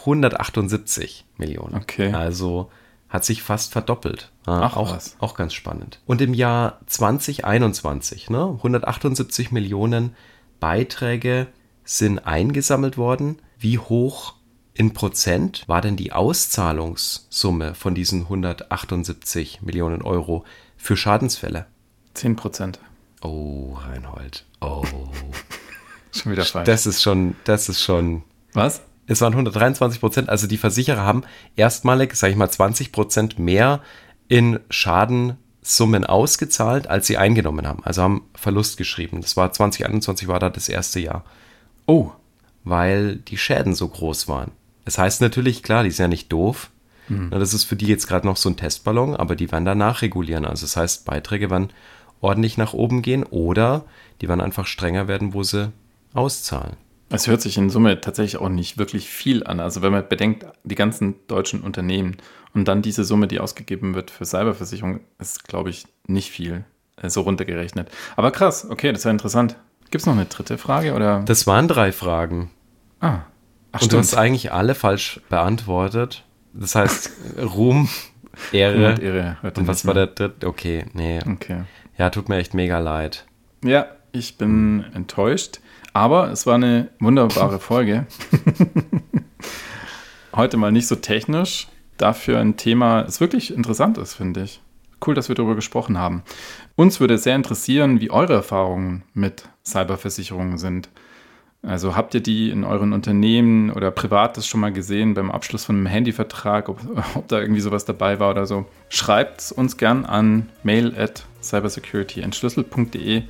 178 0.02 1.26
Millionen. 1.38 1.76
Okay. 1.76 2.14
Also 2.14 2.72
hat 3.10 3.26
sich 3.26 3.44
fast 3.44 3.74
verdoppelt. 3.74 4.32
Ach, 4.46 4.78
auch, 4.78 4.94
was. 4.94 5.18
auch 5.20 5.36
ganz 5.36 5.54
spannend. 5.54 6.00
Und 6.06 6.22
im 6.22 6.34
Jahr 6.34 6.80
2021, 6.86 8.30
ne, 8.30 8.54
178 8.58 9.52
Millionen 9.52 10.16
Beiträge 10.62 11.48
sind 11.84 12.20
eingesammelt 12.20 12.98
worden. 12.98 13.40
Wie 13.60 13.78
hoch 13.78 14.36
in 14.74 14.94
Prozent 14.94 15.64
war 15.68 15.82
denn 15.82 15.98
die 15.98 16.14
Auszahlungssumme 16.14 17.76
von 17.76 17.94
diesen 17.94 18.22
178 18.24 19.62
Millionen 19.62 20.02
Euro 20.02 20.46
für 20.78 20.96
Schadensfälle? 20.96 21.66
10 22.14 22.36
Prozent. 22.36 22.80
Oh, 23.22 23.74
Reinhold. 23.74 24.46
Oh. 24.62 24.84
schon 26.12 26.32
wieder 26.32 26.46
falsch. 26.46 26.66
Das 26.66 26.86
ist 26.86 27.02
schon, 27.02 27.36
das 27.44 27.70
ist 27.70 27.82
schon. 27.82 28.24
Was? 28.54 28.82
Es 29.08 29.22
waren 29.22 29.34
123 29.34 30.00
Prozent. 30.00 30.30
Also 30.30 30.48
die 30.48 30.58
Versicherer 30.58 31.02
haben 31.02 31.24
erstmalig, 31.56 32.16
sage 32.16 32.32
ich 32.32 32.38
mal, 32.38 32.50
20 32.50 32.92
Prozent 32.92 33.40
mehr 33.40 33.82
in 34.30 34.60
Schadensummen 34.70 36.06
ausgezahlt, 36.06 36.88
als 36.88 37.08
sie 37.08 37.18
eingenommen 37.18 37.68
haben. 37.68 37.84
Also 37.84 38.04
haben 38.04 38.30
Verlust 38.36 38.78
geschrieben. 38.78 39.22
Das 39.22 39.36
war 39.36 39.52
2021 39.52 40.30
war 40.30 40.40
da 40.40 40.50
das 40.50 40.70
erste 40.70 41.02
Jahr. 41.02 41.26
Oh. 41.86 42.12
Weil 42.64 43.18
die 43.18 43.38
Schäden 43.38 43.74
so 43.74 43.88
groß 43.88 44.28
waren. 44.28 44.52
Das 44.86 44.98
heißt 44.98 45.22
natürlich, 45.22 45.64
klar, 45.64 45.84
die 45.84 45.92
sind 45.92 46.04
ja 46.04 46.08
nicht 46.08 46.32
doof. 46.32 46.72
Mhm. 47.08 47.30
Das 47.32 47.54
ist 47.54 47.66
für 47.66 47.76
die 47.76 47.88
jetzt 47.88 48.08
gerade 48.08 48.26
noch 48.26 48.38
so 48.38 48.50
ein 48.50 48.58
Testballon, 48.58 49.16
aber 49.16 49.36
die 49.36 49.52
werden 49.52 49.66
danach 49.66 50.02
regulieren. 50.02 50.46
Also 50.46 50.66
das 50.66 50.78
heißt, 50.78 51.06
Beiträge 51.06 51.50
werden 51.50 51.70
ordentlich 52.22 52.58
nach 52.58 52.74
oben 52.74 53.02
gehen 53.02 53.24
oder 53.24 53.86
die 54.22 54.28
werden 54.28 54.42
einfach 54.42 54.66
strenger 54.66 55.08
werden, 55.08 55.34
wo 55.34 55.44
sie 55.44 55.72
auszahlen. 56.14 56.78
Es 57.10 57.28
hört 57.28 57.42
sich 57.42 57.58
in 57.58 57.70
Summe 57.70 58.00
tatsächlich 58.00 58.40
auch 58.40 58.48
nicht 58.48 58.78
wirklich 58.78 59.10
viel 59.10 59.44
an. 59.44 59.60
Also 59.60 59.82
wenn 59.82 59.92
man 59.92 60.08
bedenkt, 60.08 60.46
die 60.64 60.76
ganzen 60.76 61.16
deutschen 61.28 61.62
Unternehmen 61.62 62.18
und 62.54 62.68
dann 62.68 62.82
diese 62.82 63.04
Summe, 63.04 63.28
die 63.28 63.40
ausgegeben 63.40 63.96
wird 63.96 64.12
für 64.12 64.26
Cyberversicherung, 64.26 65.02
ist, 65.20 65.44
glaube 65.46 65.70
ich, 65.70 65.88
nicht 66.08 66.32
viel 66.32 66.64
äh, 66.96 67.10
so 67.10 67.22
runtergerechnet. 67.22 67.90
Aber 68.16 68.32
krass, 68.32 68.66
okay, 68.70 68.94
das 68.94 69.04
ja 69.04 69.12
interessant. 69.12 69.58
Gibt 69.90 70.04
es 70.04 70.06
noch 70.06 70.14
eine 70.14 70.26
dritte 70.26 70.58
Frage? 70.58 70.94
Oder? 70.94 71.24
Das 71.26 71.48
waren 71.48 71.68
drei 71.68 71.92
Fragen. 71.92 72.50
Ah, 73.02 73.20
Ach, 73.72 73.82
und 73.82 73.86
stimmt. 73.88 73.94
du 73.94 73.98
hast 74.00 74.16
eigentlich 74.16 74.52
alle 74.52 74.76
falsch 74.76 75.22
beantwortet. 75.30 76.24
Das 76.54 76.76
heißt, 76.76 77.12
Ruhm 77.56 77.90
Ehre. 78.52 78.92
Und 78.94 79.00
Ehre 79.00 79.38
Und 79.56 79.68
was 79.68 79.86
war 79.86 79.94
der 79.94 80.08
dritte? 80.08 80.48
Okay, 80.48 80.86
nee. 80.94 81.20
Okay. 81.28 81.64
Ja, 81.98 82.10
tut 82.10 82.30
mir 82.30 82.38
echt 82.38 82.54
mega 82.54 82.80
leid. 82.80 83.26
Ja, 83.64 83.88
ich 84.12 84.38
bin 84.38 84.86
enttäuscht. 84.94 85.60
Aber 85.94 86.32
es 86.32 86.46
war 86.46 86.56
eine 86.56 86.90
wunderbare 87.00 87.60
Folge. 87.62 88.06
Heute 90.34 90.58
mal 90.58 90.72
nicht 90.72 90.88
so 90.88 90.96
technisch. 90.96 91.68
Dafür 91.98 92.40
ein 92.40 92.58
Thema, 92.58 93.04
das 93.04 93.20
wirklich 93.20 93.54
interessant 93.54 93.98
ist, 93.98 94.14
finde 94.14 94.44
ich. 94.44 94.62
Cool, 95.06 95.14
dass 95.16 95.30
wir 95.30 95.36
darüber 95.36 95.56
gesprochen 95.56 95.98
haben. 95.98 96.24
Uns 96.76 97.00
würde 97.00 97.18
sehr 97.18 97.36
interessieren, 97.36 98.00
wie 98.00 98.12
eure 98.12 98.34
Erfahrungen 98.34 99.04
mit 99.14 99.44
Cyberversicherungen 99.66 100.58
sind. 100.58 100.90
Also 101.64 101.96
habt 101.96 102.16
ihr 102.16 102.22
die 102.22 102.50
in 102.50 102.64
euren 102.64 102.92
Unternehmen 102.92 103.70
oder 103.70 103.92
privates 103.92 104.48
schon 104.48 104.62
mal 104.62 104.74
gesehen 104.74 105.14
beim 105.14 105.30
Abschluss 105.30 105.66
von 105.66 105.76
einem 105.76 105.86
Handyvertrag, 105.86 106.70
ob, 106.70 106.80
ob 107.16 107.28
da 107.28 107.40
irgendwie 107.40 107.62
sowas 107.62 107.86
dabei 107.86 108.20
war 108.20 108.32
oder 108.32 108.46
so? 108.46 108.66
Schreibt 108.90 109.52
uns 109.52 109.78
gern 109.78 110.06
an 110.06 110.50
mail 110.64 110.96
at 110.98 111.26
cybersecurityentschlüssel.de 111.42 113.24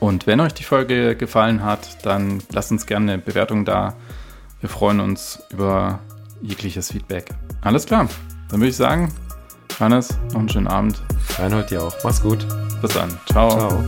und 0.00 0.26
wenn 0.26 0.40
euch 0.40 0.54
die 0.54 0.64
Folge 0.64 1.16
gefallen 1.16 1.62
hat, 1.64 2.04
dann 2.04 2.42
lasst 2.50 2.70
uns 2.70 2.86
gerne 2.86 3.12
eine 3.12 3.22
Bewertung 3.22 3.64
da. 3.64 3.94
Wir 4.60 4.68
freuen 4.68 5.00
uns 5.00 5.42
über 5.50 6.00
jegliches 6.42 6.92
Feedback. 6.92 7.30
Alles 7.60 7.86
klar, 7.86 8.08
dann 8.50 8.60
würde 8.60 8.70
ich 8.70 8.76
sagen, 8.76 9.12
Hannes, 9.78 10.16
noch 10.32 10.40
einen 10.40 10.48
schönen 10.48 10.68
Abend. 10.68 11.02
Reinhold 11.38 11.70
dir 11.70 11.82
auch. 11.82 11.94
Mach's 12.04 12.22
gut. 12.22 12.46
Bis 12.80 12.92
dann. 12.92 13.10
Ciao. 13.26 13.50
Ciao. 13.50 13.84